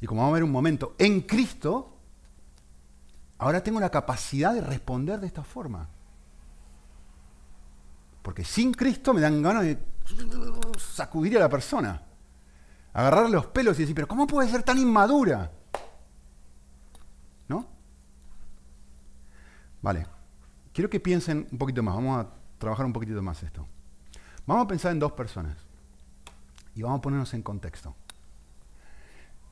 [0.00, 1.96] Y como vamos a ver un momento, en Cristo,
[3.38, 5.88] ahora tengo la capacidad de responder de esta forma.
[8.22, 9.78] Porque sin Cristo me dan ganas de
[10.78, 12.02] sacudir a la persona,
[12.92, 15.50] agarrarle los pelos y decir, pero ¿cómo puede ser tan inmadura?
[17.48, 17.66] ¿No?
[19.82, 20.06] Vale,
[20.72, 23.66] quiero que piensen un poquito más, vamos a trabajar un poquitito más esto.
[24.46, 25.56] Vamos a pensar en dos personas
[26.74, 27.94] y vamos a ponernos en contexto.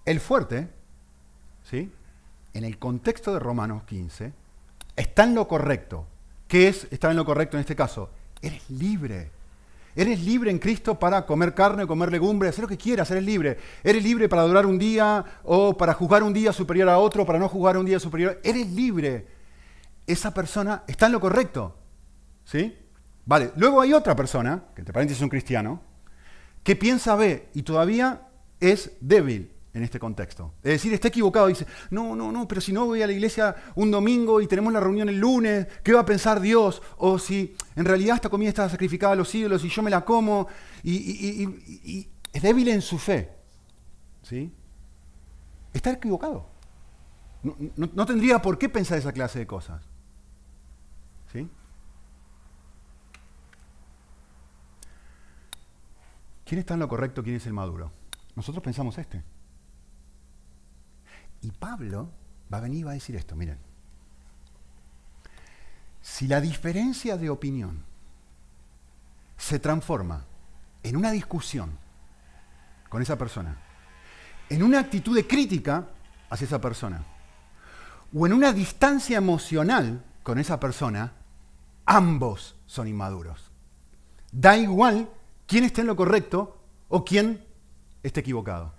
[0.05, 0.69] El fuerte,
[1.65, 1.93] ¿sí?
[2.55, 4.33] en el contexto de Romanos 15,
[4.97, 6.07] está en lo correcto.
[6.49, 8.11] ¿Qué es estar en lo correcto en este caso?
[8.41, 9.31] Eres libre.
[9.95, 13.59] Eres libre en Cristo para comer carne, comer legumbres, hacer lo que quieras, eres libre.
[13.83, 17.39] Eres libre para durar un día o para jugar un día superior a otro, para
[17.39, 18.41] no jugar un día superior.
[18.43, 19.27] Eres libre.
[20.07, 21.77] Esa persona está en lo correcto.
[22.45, 22.77] ¿Sí?
[23.25, 25.83] Vale, luego hay otra persona, que entre paréntesis es un cristiano,
[26.63, 28.29] que piensa B y todavía
[28.61, 30.55] es débil en este contexto.
[30.63, 33.55] Es decir, está equivocado, dice, no, no, no, pero si no voy a la iglesia
[33.75, 36.81] un domingo y tenemos la reunión el lunes, ¿qué va a pensar Dios?
[36.97, 40.05] O si en realidad esta comida está sacrificada a los ídolos y yo me la
[40.05, 40.49] como,
[40.83, 43.31] y, es débil en su fe.
[44.23, 44.53] ¿Sí?
[45.75, 46.49] Está equivocado.
[47.43, 49.83] No, tendría por qué pensar esa clase de cosas.
[51.33, 51.49] ¿Sí?
[56.45, 57.23] ¿Quién está en lo correcto?
[57.23, 57.91] ¿Quién es el maduro?
[58.37, 59.23] Nosotros pensamos este.
[61.43, 62.11] Y Pablo
[62.53, 63.59] va a venir y va a decir esto, miren.
[66.01, 67.83] Si la diferencia de opinión
[69.37, 70.25] se transforma
[70.83, 71.77] en una discusión
[72.89, 73.57] con esa persona,
[74.49, 75.89] en una actitud de crítica
[76.31, 77.05] hacia esa persona,
[78.15, 81.13] o en una distancia emocional con esa persona,
[81.85, 83.53] ambos son inmaduros.
[84.33, 85.09] Da igual
[85.47, 87.47] quién esté en lo correcto o quién
[88.03, 88.75] esté equivocado.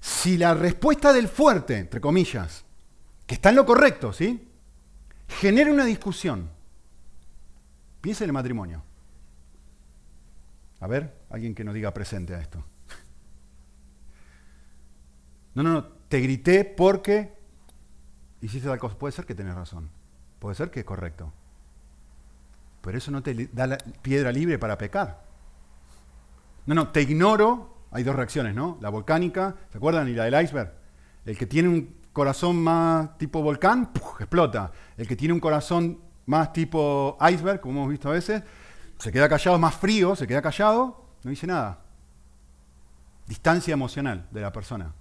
[0.00, 2.64] Si la respuesta del fuerte, entre comillas,
[3.26, 4.48] que está en lo correcto, ¿sí?
[5.28, 6.48] Genera una discusión.
[8.00, 8.82] Piensa en el matrimonio.
[10.80, 12.64] A ver, alguien que no diga presente a esto.
[15.52, 17.35] No, no, no, te grité porque
[18.40, 18.98] hiciste tal cosa.
[18.98, 19.90] Puede ser que tenés razón.
[20.38, 21.32] Puede ser que es correcto.
[22.82, 25.24] Pero eso no te da la piedra libre para pecar.
[26.66, 27.74] No, no, te ignoro.
[27.90, 28.78] Hay dos reacciones, ¿no?
[28.80, 30.08] La volcánica, ¿se acuerdan?
[30.08, 30.72] Y la del iceberg.
[31.24, 34.72] El que tiene un corazón más tipo volcán, explota.
[34.96, 38.42] El que tiene un corazón más tipo iceberg, como hemos visto a veces,
[38.98, 41.80] se queda callado, más frío, se queda callado, no dice nada.
[43.26, 44.92] Distancia emocional de la persona,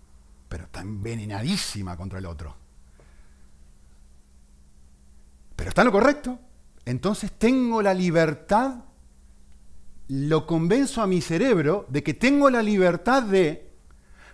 [0.50, 2.56] pero está envenenadísima contra el otro.
[5.66, 6.40] Pero está en lo correcto.
[6.86, 8.84] Entonces tengo la libertad,
[10.08, 13.74] lo convenzo a mi cerebro de que tengo la libertad de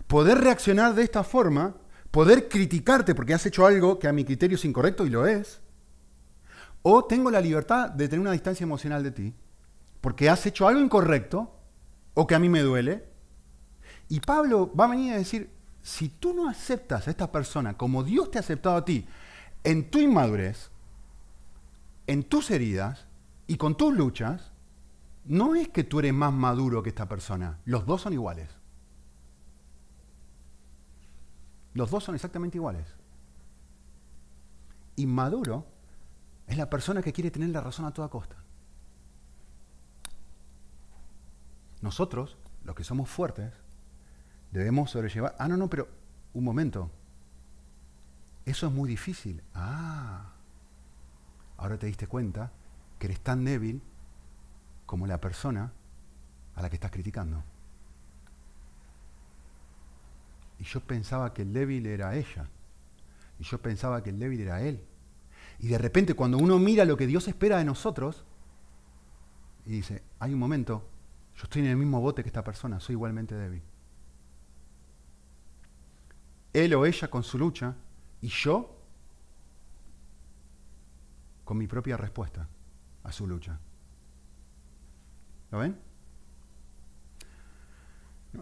[0.07, 1.77] poder reaccionar de esta forma,
[2.11, 5.61] poder criticarte porque has hecho algo que a mi criterio es incorrecto y lo es,
[6.81, 9.33] o tengo la libertad de tener una distancia emocional de ti
[10.01, 11.55] porque has hecho algo incorrecto
[12.13, 13.05] o que a mí me duele.
[14.09, 15.49] Y Pablo va a venir a decir,
[15.81, 19.07] si tú no aceptas a esta persona como Dios te ha aceptado a ti,
[19.63, 20.70] en tu inmadurez,
[22.11, 23.07] en tus heridas
[23.47, 24.51] y con tus luchas,
[25.23, 28.49] no es que tú eres más maduro que esta persona, los dos son iguales.
[31.73, 32.85] Los dos son exactamente iguales.
[34.97, 35.65] Inmaduro
[36.47, 38.35] es la persona que quiere tener la razón a toda costa.
[41.79, 43.53] Nosotros, los que somos fuertes,
[44.51, 45.33] debemos sobrellevar.
[45.39, 45.87] Ah, no, no, pero
[46.33, 46.91] un momento.
[48.43, 49.41] Eso es muy difícil.
[49.53, 50.30] Ah,
[51.61, 52.51] ahora te diste cuenta
[52.97, 53.81] que eres tan débil
[54.87, 55.71] como la persona
[56.55, 57.43] a la que estás criticando.
[60.59, 62.49] Y yo pensaba que el débil era ella.
[63.39, 64.83] Y yo pensaba que el débil era él.
[65.59, 68.25] Y de repente cuando uno mira lo que Dios espera de nosotros,
[69.65, 70.89] y dice, hay un momento,
[71.35, 73.61] yo estoy en el mismo bote que esta persona, soy igualmente débil.
[76.53, 77.75] Él o ella con su lucha
[78.19, 78.80] y yo
[81.51, 82.47] con mi propia respuesta
[83.03, 83.59] a su lucha.
[85.51, 85.77] ¿Lo ven?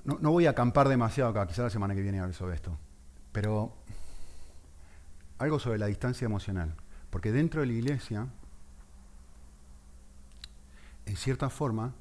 [0.03, 2.77] No, voy a acampar demasiado acá, quizá la semana que viene hablar sobre esto,
[3.31, 3.73] pero
[5.39, 6.75] algo sobre la distancia emocional.
[7.09, 8.27] Porque dentro de la iglesia,
[11.07, 11.95] en cierta forma,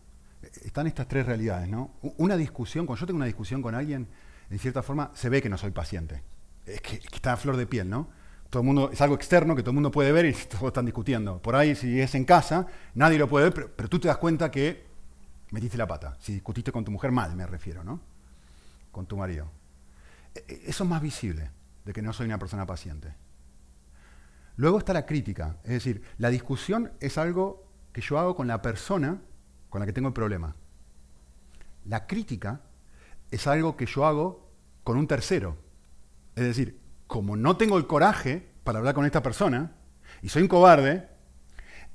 [0.62, 1.92] están estas tres realidades, ¿no?
[2.18, 4.08] Una discusión, cuando yo tengo una discusión con alguien,
[4.50, 6.22] en cierta forma se ve que no soy paciente.
[6.66, 8.10] Es que, está a flor de piel, ¿no?
[8.50, 11.40] Todo mundo, es algo externo que todo el mundo puede ver y todos están discutiendo.
[11.40, 14.50] Por ahí, si es en casa, nadie lo puede ver, pero, tú te das cuenta
[14.50, 14.86] que
[15.50, 16.16] metiste la pata.
[16.20, 18.00] Si discutiste con tu mujer mal, me refiero, ¿no?
[18.90, 19.50] Con tu marido.
[20.34, 21.50] E, e, eso es más visible,
[21.84, 23.14] de que no soy una persona paciente.
[24.56, 28.60] Luego está la crítica, es decir, la discusión es algo que yo hago con la
[28.60, 29.20] persona
[29.68, 30.56] con la que tengo el problema.
[31.84, 32.62] La crítica
[33.30, 34.48] es algo que yo hago
[34.84, 35.56] con un tercero.
[36.34, 36.78] Es decir,
[37.08, 39.72] como no tengo el coraje para hablar con esta persona
[40.22, 41.08] y soy un cobarde,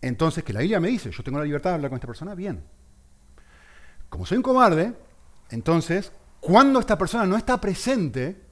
[0.02, 2.36] entonces que la Biblia me dice, yo tengo la libertad de hablar con esta persona,
[2.36, 2.66] bien.
[4.10, 4.94] Como soy un cobarde,
[5.50, 8.44] entonces, cuando esta persona no está presente,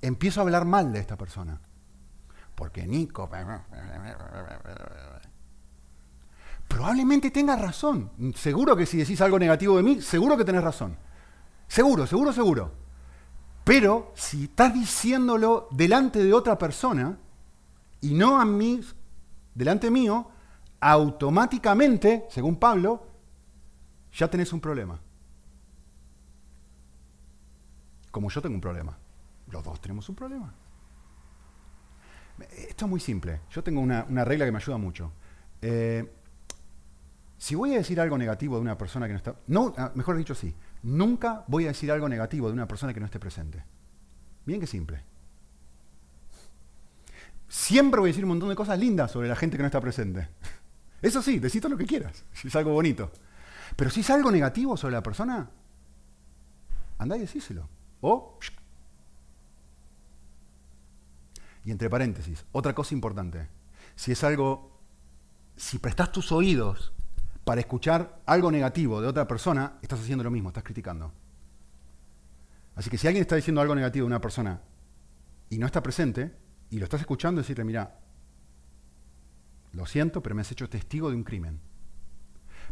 [0.00, 1.60] empiezo a hablar mal de esta persona.
[2.54, 3.28] Porque Nico
[6.66, 8.10] probablemente tengas razón.
[8.36, 10.96] Seguro que si decís algo negativo de mí, seguro que tenés razón.
[11.68, 12.72] Seguro, seguro, seguro.
[13.70, 17.16] Pero si estás diciéndolo delante de otra persona
[18.00, 18.80] y no a mí,
[19.54, 20.28] delante mío,
[20.80, 23.06] automáticamente, según Pablo,
[24.12, 24.98] ya tenés un problema.
[28.10, 28.98] Como yo tengo un problema.
[29.46, 30.52] Los dos tenemos un problema.
[32.50, 33.42] Esto es muy simple.
[33.50, 35.12] Yo tengo una, regla que me ayuda mucho.
[35.62, 36.12] Eh,
[37.38, 40.16] si voy a decir algo negativo de una persona que no está, no, ah, mejor
[40.16, 43.64] dicho sí, nunca voy a decir algo negativo de una persona que no esté presente.
[44.46, 45.02] Bien que simple.
[47.48, 49.80] Siempre voy a decir un montón de cosas lindas sobre la gente que no está
[49.80, 50.28] presente.
[51.02, 53.10] Eso sí, decís lo que quieras, si es algo bonito.
[53.76, 55.50] Pero si es algo negativo sobre la persona,
[56.98, 57.68] andá y decíselo.
[58.00, 58.38] O,
[61.64, 63.48] y entre paréntesis, otra cosa importante,
[63.94, 64.80] si es algo,
[65.56, 66.92] si prestas tus oídos
[67.50, 71.12] para escuchar algo negativo de otra persona, estás haciendo lo mismo, estás criticando.
[72.76, 74.60] Así que si alguien está diciendo algo negativo de una persona
[75.48, 76.32] y no está presente,
[76.70, 77.98] y lo estás escuchando, decirle, mira,
[79.72, 81.58] lo siento, pero me has hecho testigo de un crimen.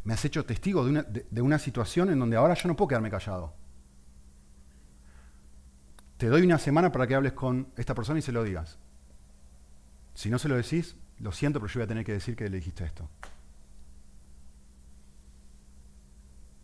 [0.05, 2.87] Me has hecho testigo de una, de una situación en donde ahora yo no puedo
[2.87, 3.57] quedarme callado.
[6.19, 8.79] Te doy una semana para que hables con esta persona y se lo digas.
[10.15, 12.49] Si no se lo decís, lo siento, pero yo voy a tener que decir que
[12.49, 13.11] le dijiste esto.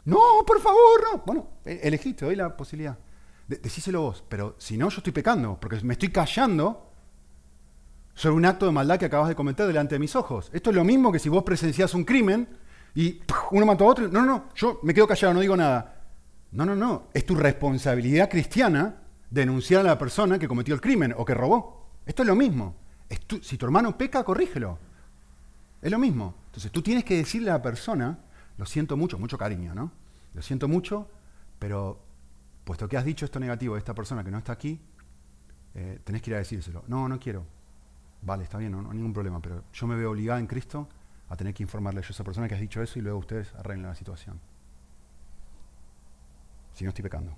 [0.05, 1.23] No, por favor, no.
[1.25, 2.99] Bueno, e-, elegiste, te doy la posibilidad.
[3.49, 6.91] decíselo vos, pero si no, yo estoy pecando, porque me estoy callando
[8.15, 10.51] sobre un acto de maldad que acabas de cometer delante de mis ojos.
[10.53, 12.49] Esto es lo mismo que si vos presenciás un crimen
[12.95, 14.09] y uno mató a otro.
[14.09, 16.03] No, no, no, yo me quedo callado, no digo nada.
[16.53, 17.09] No, no, no.
[17.13, 21.89] Es tu responsabilidad cristiana denunciar a la persona que cometió el crimen o que robó.
[22.07, 22.77] Esto es lo mismo.
[23.43, 24.79] si tu hermano peca, corrígelo.
[25.83, 26.35] Es lo mismo.
[26.47, 28.19] Entonces tú tienes que decirle a la persona,
[28.57, 29.91] lo siento mucho, mucho cariño, ¿no?
[30.35, 31.09] Lo siento mucho,
[31.59, 32.01] pero
[32.65, 34.81] puesto que has dicho esto negativo de esta persona que no está aquí,
[35.75, 36.85] eh, tenés que ir a decírselo.
[36.87, 37.45] No, no quiero.
[38.23, 40.89] Vale, está bien, no, hay ningún problema, pero yo me veo obligado en Cristo
[41.29, 43.87] a tener que informarle a esa persona que has dicho eso y luego ustedes arreglen
[43.87, 44.41] la situación.
[46.73, 47.37] Si no estoy pecando.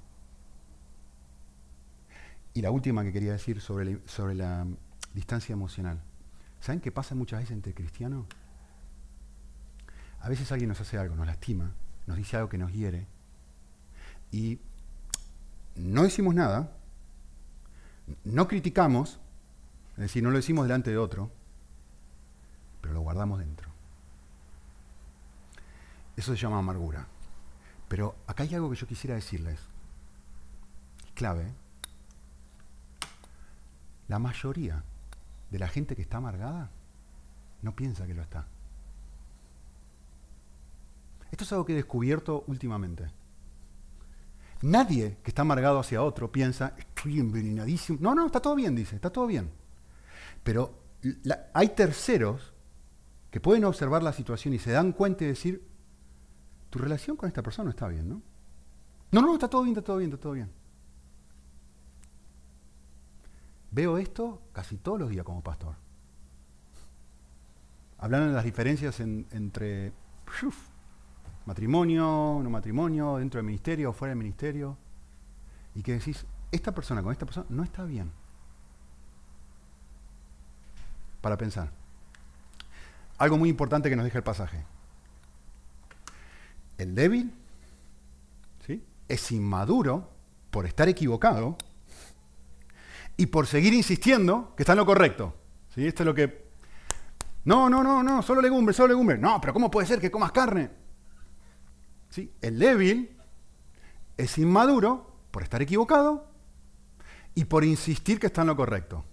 [2.55, 4.67] Y la última que quería decir sobre sobre la
[5.13, 6.01] distancia emocional.
[6.61, 8.27] ¿Saben qué pasa muchas veces entre cristianos?
[10.27, 11.73] A veces alguien nos hace algo, nos lastima,
[12.09, 13.07] nos dice algo que nos hiere,
[14.33, 14.59] y
[15.77, 16.73] no decimos nada,
[18.25, 19.21] no criticamos,
[19.93, 21.31] es decir, no lo decimos delante de otro,
[22.81, 23.71] pero lo guardamos dentro.
[26.17, 27.07] Eso se llama amargura.
[27.87, 29.61] Pero acá hay algo que yo quisiera decirles.
[31.07, 31.55] Es clave.
[34.09, 34.83] La mayoría
[35.53, 36.73] de la gente que está amargada
[37.63, 38.49] no piensa que lo está.
[41.37, 43.11] Esto es algo que he descubierto últimamente.
[44.63, 47.99] Nadie que está amargado hacia otro piensa, estoy envenenadísimo.
[48.01, 49.51] No, no, está todo bien, dice, está todo bien.
[50.43, 50.73] Pero
[51.53, 52.55] hay terceros
[53.31, 55.63] que pueden observar la situación y se dan cuenta y decir,
[56.71, 58.23] tu relación con esta persona está bien, ¿no?
[59.13, 60.51] No, no, está todo bien, está todo bien, está todo bien.
[63.73, 65.75] Veo esto casi todos los días como pastor.
[67.99, 69.93] Hablando de las diferencias entre
[71.47, 74.77] matrimonio, no matrimonio, dentro del ministerio fuera del ministerio.
[75.75, 78.11] Y que decís, esta persona con esta persona no está bien
[81.21, 81.71] para pensar.
[83.19, 84.65] Algo muy importante que nos deja el pasaje.
[86.79, 87.33] El débil
[88.67, 88.85] ¿sí?
[89.09, 90.11] es inmaduro
[90.51, 91.57] por estar equivocado
[93.17, 95.35] y por seguir insistiendo que está en lo correcto.
[95.75, 95.87] ¿sí?
[95.87, 96.47] Esto es lo que...
[97.45, 99.19] No, no, no, no, solo legumbre, solo legumbre.
[99.19, 100.71] No, pero ¿cómo puede ser que comas carne?
[102.41, 103.17] El débil
[104.17, 106.29] es inmaduro por estar equivocado
[107.35, 109.05] y por insistir que está en lo correcto.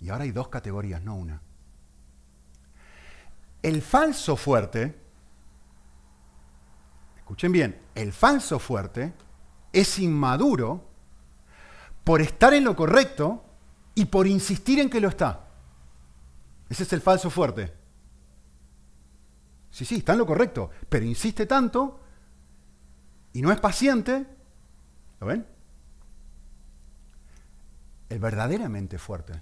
[0.00, 1.40] Y ahora hay dos categorías, no una.
[3.62, 4.98] El falso fuerte,
[7.16, 9.14] escuchen bien, el falso fuerte
[9.72, 10.84] es inmaduro
[12.04, 13.42] por estar en lo correcto
[13.94, 15.48] y por insistir en que lo está.
[16.68, 17.83] Ese es el falso fuerte.
[19.74, 22.00] Sí, sí, está en lo correcto, pero insiste tanto
[23.32, 24.24] y no es paciente.
[25.18, 25.44] ¿Lo ven?
[28.08, 29.32] El verdaderamente fuerte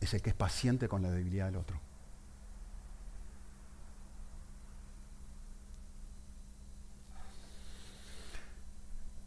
[0.00, 1.78] es el que es paciente con la debilidad del otro.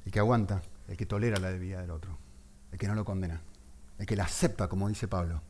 [0.04, 2.18] El que aguanta, el que tolera la debilidad del otro,
[2.72, 3.40] el que no lo condena,
[4.00, 5.44] el que la acepta, como dice Pablo.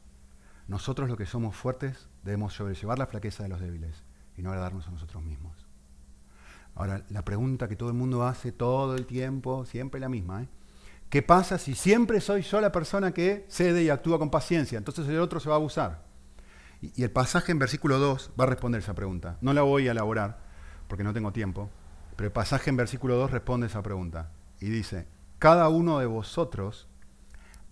[0.68, 4.09] Nosotros los que somos fuertes debemos sobrellevar la flaqueza de los débiles
[4.40, 5.54] y no agradarnos a nosotros mismos.
[6.74, 10.48] Ahora, la pregunta que todo el mundo hace todo el tiempo, siempre la misma, ¿eh?
[11.10, 14.78] ¿Qué pasa si siempre soy yo la persona que cede y actúa con paciencia?
[14.78, 16.06] Entonces el otro se va a abusar.
[16.82, 19.38] Y, el pasaje en versículo 2 va a responder esa pregunta.
[19.42, 20.40] No la voy a elaborar
[20.88, 21.70] porque no tengo tiempo,
[22.16, 24.32] pero el pasaje en versículo 2 responde esa pregunta.
[24.62, 25.08] Y dice,
[25.40, 26.88] cada uno de vosotros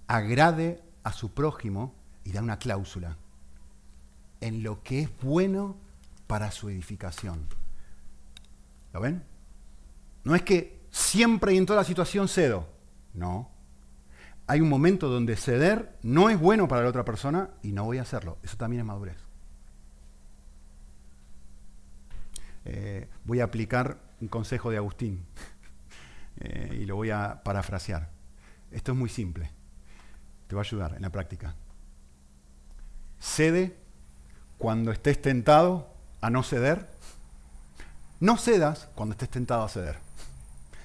[0.07, 1.93] agrade a su prójimo
[2.23, 3.17] y da una cláusula
[4.41, 5.77] en lo que es bueno
[6.27, 7.47] para su edificación.
[8.93, 9.23] ¿Lo ven?
[10.23, 12.67] No es que siempre y en toda la situación cedo.
[13.13, 13.49] No.
[14.45, 17.97] Hay un momento donde ceder no es bueno para la otra persona y no voy
[17.97, 18.37] a hacerlo.
[18.43, 19.17] Eso también es madurez.
[22.65, 25.25] Eh, voy a aplicar un consejo de Agustín
[26.39, 28.09] eh, y lo voy a parafrasear.
[28.71, 29.51] Esto es muy simple.
[30.47, 31.55] Te va a ayudar en la práctica.
[33.19, 33.77] Cede
[34.57, 36.87] cuando estés tentado a no ceder,
[38.19, 39.97] no cedas cuando estés tentado a ceder.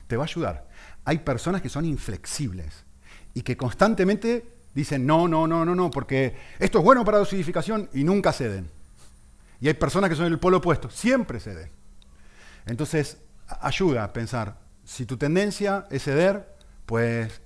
[0.06, 0.68] Te va a ayudar.
[1.04, 2.84] Hay personas que son inflexibles
[3.34, 7.88] y que constantemente dicen no, no, no, no, no, porque esto es bueno para dosificación
[7.92, 8.70] y nunca ceden.
[9.60, 11.70] Y hay personas que son el polo opuesto, siempre ceden.
[12.66, 13.18] Entonces,
[13.60, 16.56] ayuda a pensar, si tu tendencia es ceder,
[16.86, 17.40] pues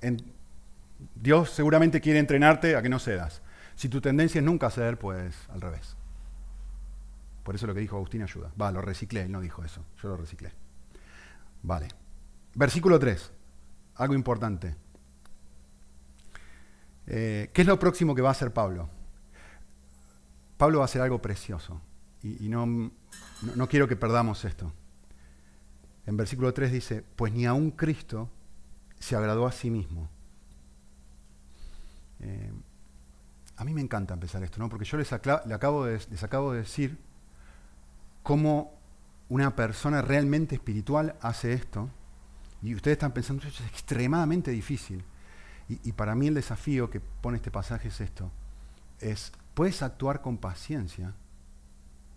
[1.14, 3.43] Dios seguramente quiere entrenarte a que no cedas.
[3.74, 5.96] Si tu tendencia es nunca ceder, pues al revés.
[7.47, 8.51] Por eso lo que dijo Agustín ayuda.
[8.61, 10.51] Va, lo reciclé, él no dijo eso, yo lo reciclé.
[11.63, 11.87] Vale.
[12.57, 13.31] Versículo 3,
[13.95, 14.75] algo importante.
[17.07, 18.89] Eh, ¿Qué es lo próximo que va a hacer Pablo?
[20.57, 21.81] Pablo va a hacer algo precioso
[22.21, 22.91] y, no,
[23.55, 24.73] no, quiero que perdamos esto.
[26.05, 28.29] En versículo 3 dice, pues ni aun Cristo
[28.99, 30.09] se agradó a sí mismo.
[32.19, 32.51] Eh,
[33.57, 34.69] a mí me encanta empezar esto, ¿no?
[34.69, 37.07] porque yo les, acabo de, les acabo de decir
[38.27, 38.74] cómo
[39.29, 41.89] una persona realmente espiritual hace esto,
[42.61, 45.05] y ustedes están pensando, es extremadamente difícil.
[45.68, 48.33] Y, para mí el desafío que pone este pasaje es esto,
[48.99, 51.14] es, puedes actuar con paciencia,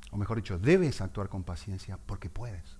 [0.09, 2.79] o mejor dicho, debes actuar con paciencia porque puedes.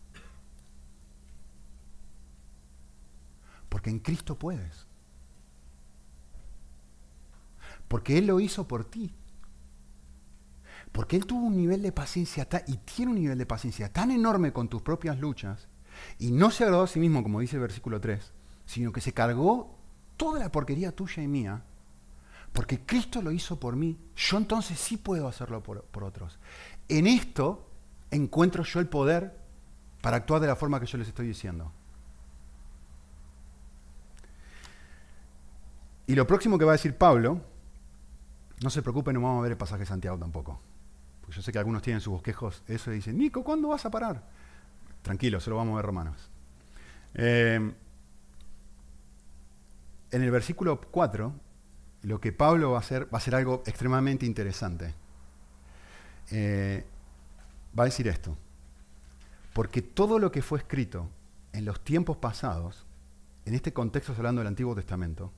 [3.69, 4.87] Porque en Cristo puedes.
[7.87, 9.13] Porque Él lo hizo por ti.
[10.91, 14.51] Porque Él tuvo un nivel de paciencia y tiene un nivel de paciencia tan enorme
[14.51, 15.67] con tus propias luchas
[16.17, 18.33] y no se agradó a sí mismo, como dice el versículo 3,
[18.65, 19.77] sino que se cargó
[20.17, 21.63] toda la porquería tuya y mía,
[22.53, 26.39] porque Cristo lo hizo por mí, yo entonces sí puedo hacerlo por, otros.
[26.87, 27.69] En esto
[28.11, 29.39] encuentro yo el poder
[30.01, 31.71] para actuar de la forma que yo les estoy diciendo.
[36.07, 37.41] Y lo próximo que va a decir Pablo,
[38.63, 40.59] no se preocupen, no vamos a ver el pasaje de Santiago tampoco.
[41.29, 44.23] Yo sé que algunos tienen sus bosquejos eso y dicen, Nico, ¿cuándo vas a parar?
[45.01, 46.29] Tranquilo, se lo vamos a ver Romanos.
[47.13, 47.73] Eh,
[50.11, 51.33] en el versículo 4,
[52.03, 54.93] lo que Pablo va a hacer va a ser algo extremadamente interesante.
[56.31, 56.85] Eh,
[57.77, 58.37] va a decir esto,
[59.53, 61.09] porque todo lo que fue escrito
[61.53, 62.85] en los tiempos pasados,
[63.45, 65.31] en este contexto hablando del Antiguo Testamento,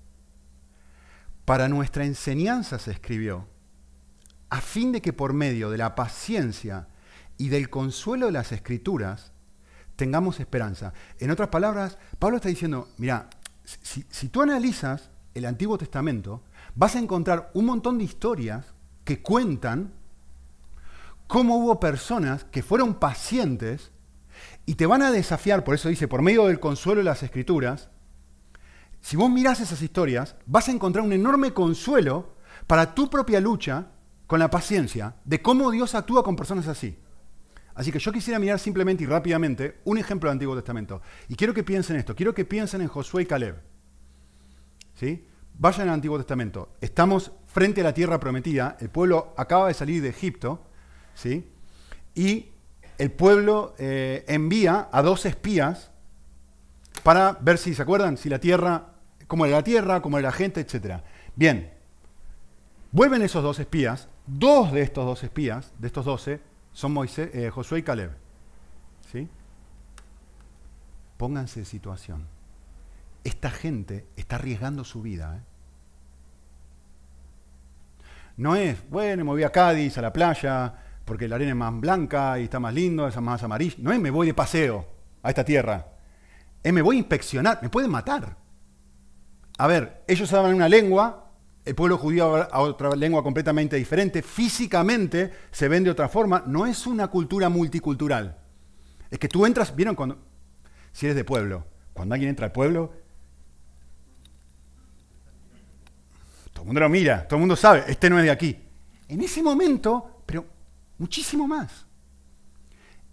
[1.45, 3.47] para nuestra enseñanza se escribió,
[4.51, 6.89] a fin de que por medio de la paciencia
[7.37, 9.31] y del consuelo de las escrituras
[9.95, 10.93] tengamos esperanza.
[11.19, 13.29] En otras palabras, Pablo está diciendo, mira,
[13.63, 16.43] si, tú analizas el Antiguo Testamento,
[16.75, 18.65] vas a encontrar un montón de historias
[19.05, 19.93] que cuentan
[21.27, 23.91] cómo hubo personas que fueron pacientes
[24.65, 27.89] y te van a desafiar, por eso dice, por medio del consuelo de las escrituras,
[28.99, 32.35] si vos mirás esas historias, vas a encontrar un enorme consuelo
[32.67, 33.87] para tu propia lucha
[34.32, 36.97] con la paciencia de cómo Dios actúa con personas así.
[37.75, 41.01] Así que yo quisiera mirar simplemente y rápidamente un ejemplo del Antiguo Testamento.
[41.27, 43.61] Y quiero que piensen esto, quiero que piensen en Josué y Caleb.
[44.95, 45.27] ¿Sí?
[45.55, 46.69] Vayan al Antiguo Testamento.
[46.79, 50.63] Estamos frente a la tierra prometida, el pueblo acaba de salir de Egipto,
[51.13, 51.51] ¿sí?
[52.15, 52.51] y
[52.99, 55.91] el pueblo eh, envía a dos espías
[57.03, 58.15] para ver si, ¿se acuerdan?
[58.15, 58.93] Si la tierra,
[59.27, 61.01] cómo era la tierra, cómo era la gente, etc.
[61.36, 61.73] Bien,
[62.93, 66.41] vuelven esos dos espías, dos de estos dos espías, de estos doce,
[66.74, 68.11] son Moisés, eh, Josué y Caleb.
[69.11, 69.28] ¿Sí?
[71.17, 72.28] Pónganse en situación.
[73.24, 75.38] Esta gente está arriesgando su vida.
[75.38, 75.41] ¿eh?
[78.38, 80.74] No es, bueno, me voy a Cádiz, a la playa,
[81.05, 83.76] porque la arena es más blanca y está más lindo, es más amarilla.
[83.80, 84.88] No es, me voy de paseo
[85.22, 85.88] a esta tierra.
[86.63, 88.38] Es, me voy a inspeccionar, me pueden matar.
[89.57, 91.20] A ver, ellos hablan una lengua,
[91.64, 96.66] el pueblo judío a otra lengua completamente diferente, físicamente se ven de otra forma, no
[96.66, 98.38] es una cultura multicultural.
[99.09, 100.18] Es que tú entras, ¿vieron cuando,
[100.91, 102.93] si eres de pueblo, cuando alguien entra al pueblo,
[106.53, 108.57] todo el mundo lo mira, todo el mundo sabe, este no es de aquí.
[109.07, 110.45] En ese momento, pero
[110.97, 111.86] muchísimo más.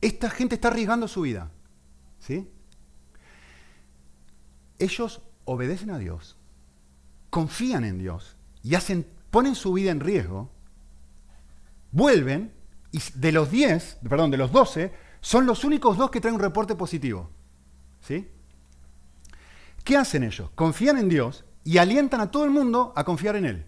[0.01, 1.51] Esta gente está arriesgando su vida.
[2.21, 2.49] ¿Sí?
[4.79, 6.37] Ellos obedecen a Dios,
[7.31, 10.51] confían en Dios, y hacen, ponen su vida en riesgo,
[11.93, 12.53] vuelven
[12.93, 16.41] y de los 10, perdón, de los 12, son los únicos dos que traen un
[16.41, 17.31] reporte positivo.
[18.01, 18.29] ¿Sí?
[19.85, 20.51] ¿Qué hacen ellos?
[20.55, 23.67] Confían en Dios y alientan a todo el mundo a confiar en Él.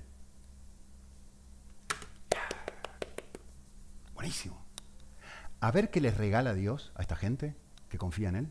[4.14, 4.64] Buenísimo.
[5.60, 7.54] A ver qué les regala Dios a esta gente
[7.88, 8.48] que confía en Él.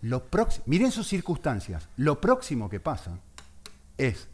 [0.00, 0.24] Lo
[0.66, 1.88] miren sus circunstancias.
[1.96, 3.18] Lo próximo que pasa
[3.96, 4.28] es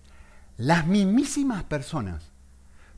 [0.60, 2.22] las mismísimas personas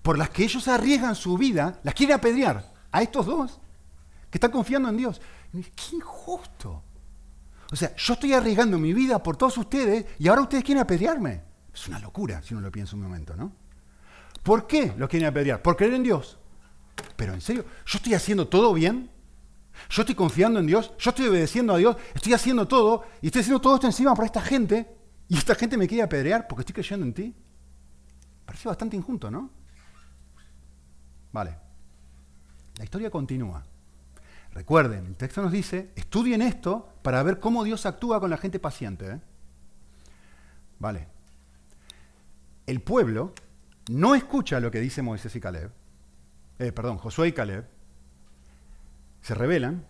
[0.03, 2.71] por las que ellos arriesgan su vida, las quiere apedrear.
[2.95, 3.59] a estos dos
[4.29, 5.21] que están confiando en Dios.
[5.53, 6.83] Qué injusto.
[7.71, 11.43] O sea, yo estoy arriesgando mi vida por todos ustedes y ahora ustedes quieren apedrearme.
[11.73, 13.53] Es una locura si uno lo piensa un momento, ¿no?
[14.43, 15.63] ¿Por qué los quieren apedrear?
[15.63, 16.37] Por creer en Dios.
[17.17, 19.11] Pero en serio, yo estoy haciendo todo bien.
[19.89, 23.41] Yo estoy confiando en Dios, yo estoy obedeciendo a Dios, estoy haciendo todo y estoy
[23.41, 24.87] haciendo todo esto encima para esta gente
[25.29, 27.35] y esta gente me quiere apedrear porque estoy creyendo en ti.
[28.45, 29.51] Parece bastante injusto, ¿no?
[31.33, 31.57] Vale.
[32.77, 33.63] La historia continúa.
[34.53, 38.59] Recuerden, el texto nos dice, estudien esto para ver cómo Dios actúa con la gente
[38.59, 39.13] paciente.
[39.13, 39.21] ¿eh?
[40.79, 41.09] Vale.
[42.67, 43.33] El pueblo
[43.91, 45.73] no escucha lo que dice Moisés y Caleb.
[46.59, 47.67] Eh, perdón, Josué y Caleb.
[49.23, 49.87] Se rebelan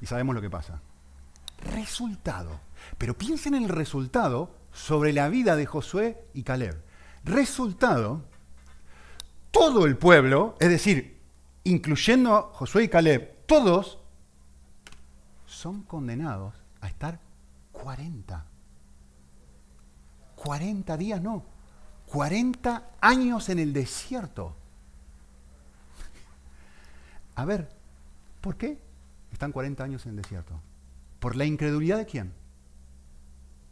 [0.00, 0.80] y sabemos lo que pasa.
[1.72, 2.60] Resultado.
[2.96, 6.82] Pero piensen en el resultado sobre la vida de Josué y Caleb.
[7.24, 8.24] Resultado,
[9.50, 11.20] todo el pueblo, es decir,
[11.64, 13.98] incluyendo a Josué y Caleb, todos
[15.46, 17.20] son condenados a estar
[17.72, 18.44] 40.
[20.36, 21.44] 40 días no,
[22.06, 24.54] 40 años en el desierto.
[27.34, 27.68] A ver,
[28.40, 28.78] ¿por qué
[29.32, 30.60] están 40 años en el desierto?
[31.20, 32.32] ¿Por la incredulidad de quién?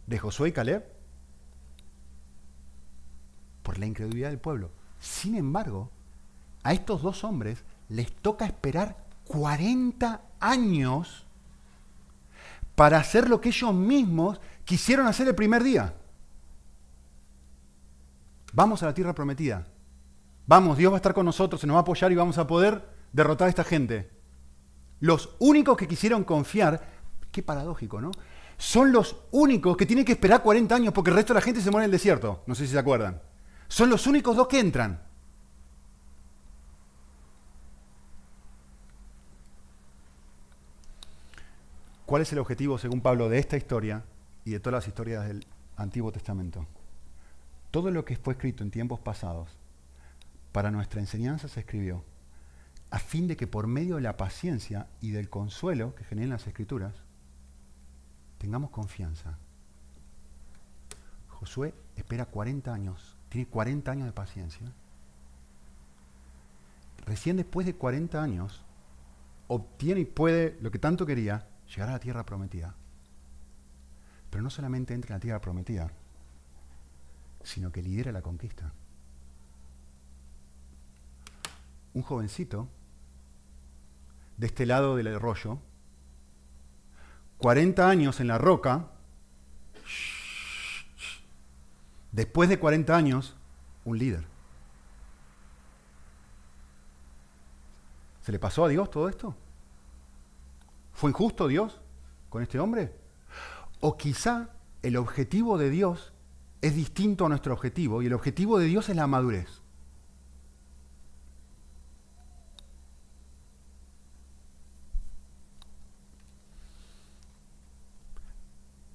[0.06, 0.84] ¿De Josué y Caleb?
[3.62, 4.70] Por la incredulidad del pueblo.
[5.00, 5.90] Sin embargo,
[6.62, 11.26] a estos dos hombres les toca esperar 40 años
[12.74, 15.94] para hacer lo que ellos mismos quisieron hacer el primer día.
[18.52, 19.66] Vamos a la tierra prometida.
[20.46, 22.46] Vamos, Dios va a estar con nosotros, se nos va a apoyar y vamos a
[22.46, 24.10] poder derrotar a esta gente.
[25.00, 26.95] Los únicos que quisieron confiar,
[27.36, 28.12] qué paradójico, ¿no?
[28.56, 31.60] Son los únicos que tienen que esperar 40 años porque el resto de la gente
[31.60, 32.42] se muere en el desierto.
[32.46, 33.20] No sé si se acuerdan.
[33.68, 35.02] Son los únicos dos que entran.
[42.06, 44.02] ¿Cuál es el objetivo, según Pablo, de esta historia
[44.46, 45.44] y de todas las historias del
[45.76, 46.66] Antiguo Testamento?
[47.70, 49.50] Todo lo que fue escrito en tiempos pasados
[50.52, 52.02] para nuestra enseñanza se escribió
[52.90, 56.46] a fin de que por medio de la paciencia y del consuelo que generan las
[56.46, 56.94] escrituras,
[58.38, 59.38] tengamos confianza.
[61.28, 64.72] Josué espera 40 años, tiene 40 años de paciencia.
[67.04, 68.64] Recién después de 40 años,
[69.48, 72.74] obtiene y puede lo que tanto quería, llegar a la tierra prometida.
[74.30, 75.90] Pero no solamente entra en la tierra prometida,
[77.42, 78.72] sino que lidera la conquista.
[81.94, 82.68] Un jovencito
[84.36, 85.58] de este lado del arroyo,
[87.38, 88.86] 40 años en la roca,
[92.12, 93.36] después de 40 años,
[93.84, 94.26] un líder.
[98.22, 99.36] ¿Se le pasó a Dios todo esto?
[100.92, 101.80] ¿Fue injusto Dios
[102.28, 102.96] con este hombre?
[103.80, 104.48] O quizá
[104.82, 106.12] el objetivo de Dios
[106.62, 109.62] es distinto a nuestro objetivo y el objetivo de Dios es la madurez.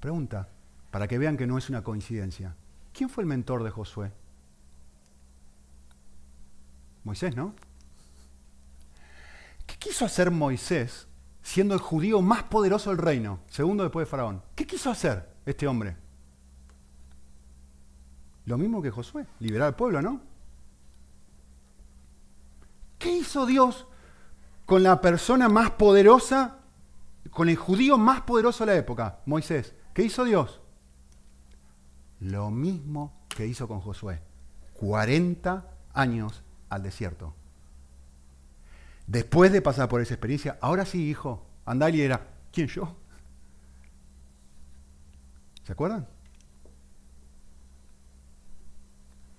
[0.02, 0.50] Pregunta,
[0.92, 2.58] para que vean que no es una coincidencia.
[2.92, 4.12] ¿Quién fue el mentor de Josué?
[7.06, 7.56] Moisés, ¿no?
[9.66, 11.08] ¿Qué quiso hacer Moisés
[11.42, 14.42] siendo el judío más poderoso del reino, segundo después de Faraón.
[14.56, 15.98] ¿Qué quiso hacer este hombre?
[18.46, 20.22] Lo mismo que Josué, liberar al pueblo, ¿no?
[22.98, 23.88] ¿Qué hizo Dios
[24.66, 26.60] con la persona más poderosa,
[27.32, 29.74] con el judío más poderoso de la época, Moisés?
[29.94, 30.62] ¿Qué hizo Dios?
[32.20, 34.22] Lo mismo que hizo con Josué.
[34.74, 37.34] 40 años al desierto.
[39.08, 42.96] Después de pasar por esa experiencia, ahora sí, hijo, anda y era, ¿quién yo?
[45.64, 46.08] ¿Se acuerdan?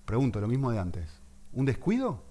[0.05, 1.11] Pregunto, lo mismo de antes.
[1.53, 2.23] ¿Un descuido?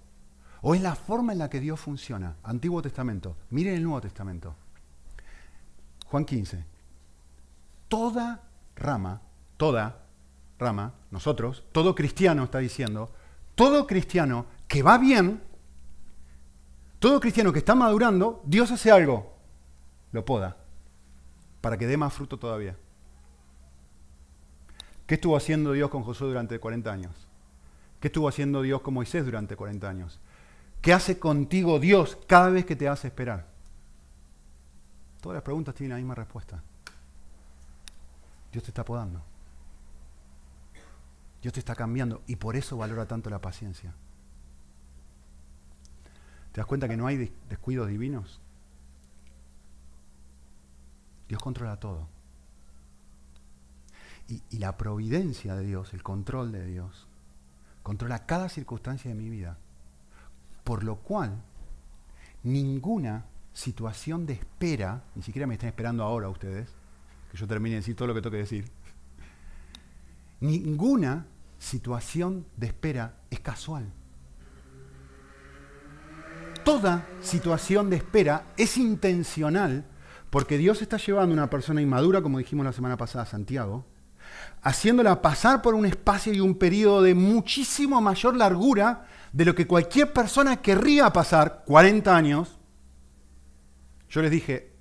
[0.60, 2.36] ¿O es la forma en la que Dios funciona?
[2.44, 3.36] Antiguo Testamento.
[3.50, 4.54] Miren el Nuevo Testamento.
[6.06, 6.71] Juan 15.
[7.92, 8.40] Toda
[8.74, 9.20] rama,
[9.58, 10.06] toda
[10.58, 13.10] rama, nosotros, todo cristiano está diciendo,
[13.54, 15.42] todo cristiano que va bien,
[16.98, 19.36] todo cristiano que está madurando, Dios hace algo,
[20.10, 20.56] lo poda,
[21.60, 22.78] para que dé más fruto todavía.
[25.06, 27.14] ¿Qué estuvo haciendo Dios con Josué durante 40 años?
[28.00, 30.18] ¿Qué estuvo haciendo Dios con Moisés durante 40 años?
[30.80, 33.48] ¿Qué hace contigo Dios cada vez que te hace esperar?
[35.20, 36.62] Todas las preguntas tienen la misma respuesta.
[38.52, 39.22] Dios te está podando.
[41.40, 43.94] Dios te está cambiando y por eso valora tanto la paciencia.
[46.52, 48.40] ¿Te das cuenta que no hay descuidos divinos?
[51.28, 52.06] Dios controla todo.
[54.28, 57.08] Y, y, la providencia de Dios, el control de Dios,
[57.82, 59.58] controla cada circunstancia de mi vida.
[60.62, 61.42] Por lo cual,
[62.42, 66.72] ninguna situación de espera, ni siquiera me están esperando ahora ustedes,
[67.32, 68.70] que yo termine de decir todo lo que tengo que decir,
[70.40, 71.26] ninguna
[71.58, 73.90] situación de espera es casual.
[76.62, 79.86] Toda situación de espera es intencional
[80.28, 83.86] porque Dios está llevando a una persona inmadura, como dijimos la semana pasada, Santiago,
[84.60, 89.66] haciéndola pasar por un espacio y un periodo de muchísimo mayor largura de lo que
[89.66, 92.58] cualquier persona querría pasar, 40 años.
[94.10, 94.71] Yo les dije,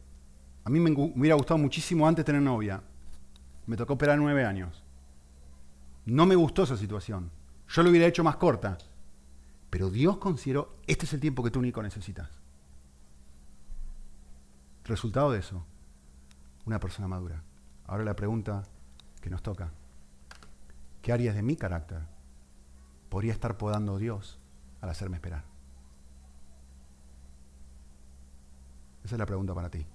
[0.64, 2.82] a mí me hubiera gustado muchísimo antes tener novia.
[3.66, 4.84] Me tocó esperar nueve años.
[6.06, 7.32] No me gustó esa situación.
[7.68, 8.78] Yo lo hubiera hecho más corta.
[9.70, 12.30] Pero Dios consideró, este es el tiempo que tú único necesitas.
[14.84, 15.64] Resultado de eso,
[16.66, 17.42] una persona madura.
[17.86, 18.64] Ahora la pregunta
[19.22, 19.72] que nos toca,
[21.02, 22.02] ¿qué áreas de mi carácter
[23.10, 24.40] podría estar podando Dios
[24.82, 25.46] al hacerme esperar?
[29.04, 29.86] Esa es la pregunta para ti.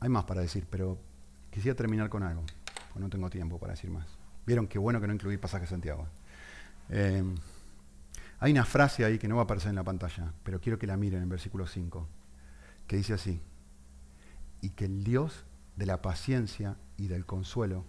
[0.00, 0.98] Hay más para decir, pero
[1.50, 2.42] quisiera terminar con algo,
[2.88, 4.06] porque no tengo tiempo para decir más.
[4.46, 6.08] Vieron qué bueno que no incluí pasaje Santiago.
[6.88, 7.22] Eh,
[8.38, 10.86] hay una frase ahí que no va a aparecer en la pantalla, pero quiero que
[10.86, 12.08] la miren en versículo 5,
[12.86, 13.40] que dice así,
[14.62, 15.44] y que el Dios
[15.76, 17.84] de la paciencia y del consuelo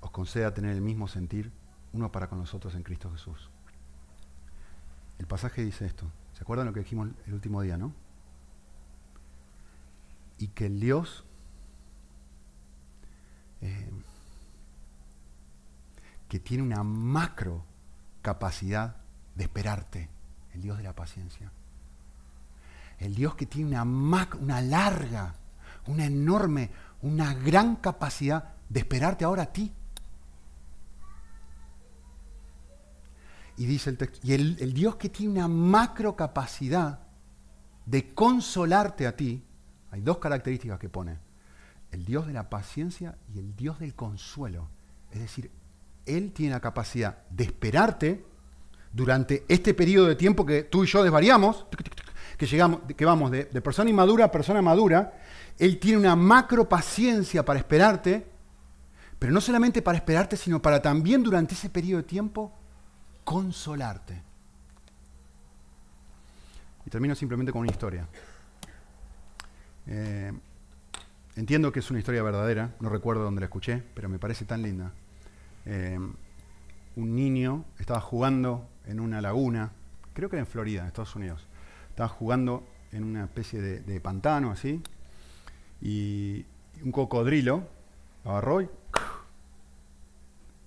[0.00, 1.50] os conceda tener el mismo sentir
[1.94, 3.48] uno para con nosotros en Cristo Jesús.
[5.18, 6.10] El pasaje dice esto.
[6.34, 7.94] ¿Se acuerdan lo que dijimos el último día, no?
[10.38, 11.24] Y que el Dios
[13.60, 13.90] eh,
[16.28, 17.64] que tiene una macro
[18.20, 18.96] capacidad
[19.34, 20.10] de esperarte,
[20.52, 21.52] el Dios de la paciencia.
[22.98, 25.34] El Dios que tiene una, una larga,
[25.86, 26.70] una enorme,
[27.02, 29.72] una gran capacidad de esperarte ahora a ti.
[33.56, 37.00] Y dice el texto, y el, el Dios que tiene una macro capacidad
[37.86, 39.44] de consolarte a ti,
[39.94, 41.18] hay dos características que pone,
[41.92, 44.68] el Dios de la paciencia y el Dios del consuelo.
[45.12, 45.52] Es decir,
[46.04, 48.24] él tiene la capacidad de esperarte
[48.92, 51.66] durante este periodo de tiempo que tú y yo desvariamos,
[52.36, 55.12] que, llegamos, que vamos de, persona inmadura a persona madura.
[55.60, 58.26] Él tiene una macro paciencia para esperarte,
[59.20, 62.52] pero no solamente para esperarte, sino para también durante ese periodo de tiempo
[63.22, 64.20] consolarte.
[66.84, 68.08] Y termino simplemente con una historia.
[69.86, 70.32] Eh,
[71.36, 74.62] entiendo que es una historia verdadera, no recuerdo dónde la escuché, pero me parece tan
[74.62, 74.92] linda.
[75.66, 75.98] Eh,
[76.96, 79.72] un niño estaba jugando en una laguna,
[80.12, 81.46] creo que era en Florida, Estados Unidos.
[81.90, 84.80] Estaba jugando en una especie de, pantano así,
[85.80, 86.44] y
[86.82, 87.66] un cocodrilo
[88.24, 88.68] lo agarró y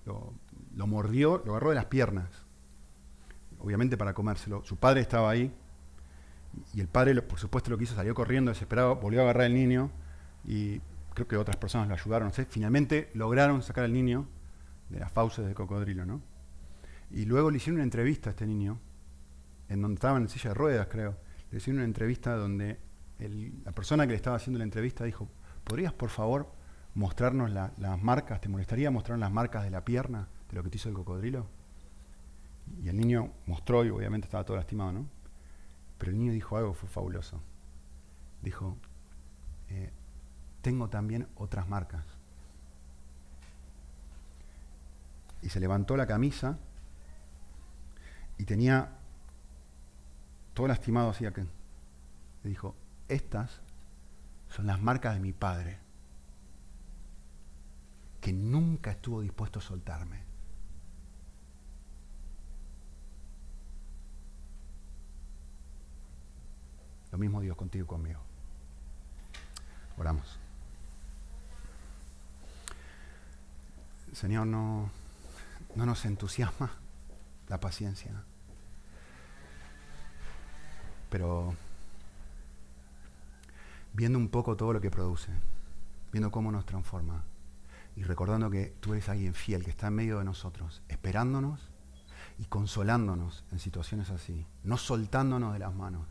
[0.06, 2.30] lo, mordió, lo agarró de las piernas,
[3.60, 4.64] obviamente para comérselo.
[4.64, 5.54] Su padre estaba ahí,
[6.74, 9.54] y el padre, por supuesto, lo que hizo, salió corriendo desesperado, volvió a agarrar al
[9.54, 9.92] niño,
[10.46, 10.80] y
[11.14, 12.46] creo que otras personas lo ayudaron, no sé.
[12.46, 14.28] Finalmente lograron sacar al niño
[14.90, 16.22] de las fauces de cocodrilo, ¿no?
[17.10, 18.80] Y luego le hicieron una entrevista a este niño,
[19.70, 21.18] en donde estaba en silla de ruedas, creo.
[21.52, 22.80] Le hicieron una entrevista donde
[23.64, 25.28] la persona que le estaba haciendo la entrevista dijo,
[25.64, 26.52] ¿podrías por favor
[26.94, 28.42] mostrarnos las marcas?
[28.42, 31.48] ¿Te molestaría mostrar las marcas de la pierna de lo que te hizo el cocodrilo?
[32.84, 35.08] Y el niño mostró y obviamente estaba todo lastimado, ¿no?
[35.98, 37.42] Pero el niño dijo algo, fue fabuloso.
[38.42, 38.78] Dijo,
[39.70, 39.92] eh,
[40.62, 42.18] tengo también otras marcas.
[45.42, 46.58] y se levantó la camisa
[48.38, 48.98] y tenía
[50.54, 51.26] todo lastimado así.
[51.26, 52.76] Le dijo,
[53.08, 53.62] estas
[54.50, 55.80] son las marcas de mi padre,
[58.22, 60.27] que nunca estuvo dispuesto a soltarme.
[67.18, 68.20] Lo mismo Dios contigo y conmigo.
[69.98, 70.38] Oramos.
[74.14, 74.92] Señor, no
[75.78, 76.72] no nos entusiasma
[77.48, 78.12] la paciencia.
[81.10, 81.56] Pero
[83.94, 85.32] viendo un poco todo lo que produce,
[86.12, 87.24] viendo cómo nos transforma
[87.96, 91.70] y recordando que tú eres alguien fiel que está en medio de nosotros, esperándonos
[92.40, 96.08] y consolándonos en situaciones así, no soltándonos de las manos.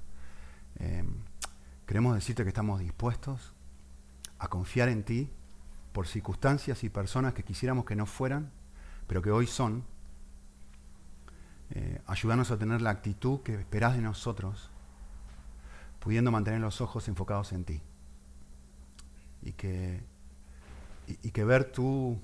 [0.79, 1.05] Eh,
[1.87, 3.55] queremos decirte que estamos dispuestos
[4.39, 5.31] a confiar en ti
[5.93, 8.51] por circunstancias y personas que quisiéramos que no fueran,
[9.07, 9.85] pero que hoy son
[11.71, 14.71] Eh, ayúdanos a tener la actitud que esperás de nosotros,
[15.99, 17.83] pudiendo mantener los ojos enfocados en ti.
[19.43, 20.03] Y que,
[21.09, 22.21] y, que ver tu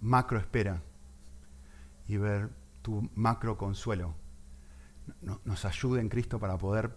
[0.00, 0.82] macro espera
[2.08, 2.50] y ver
[2.82, 4.14] tu macro consuelo
[5.44, 6.96] nos ayude en Cristo para poder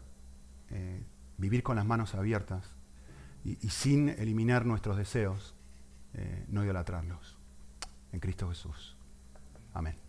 [0.72, 1.04] eh,
[1.38, 2.76] vivir con las manos abiertas
[3.44, 5.56] y, sin eliminar nuestros deseos,
[6.14, 7.38] eh, no idolatrarlos.
[8.12, 8.98] En Cristo Jesús.
[9.74, 10.09] Amén.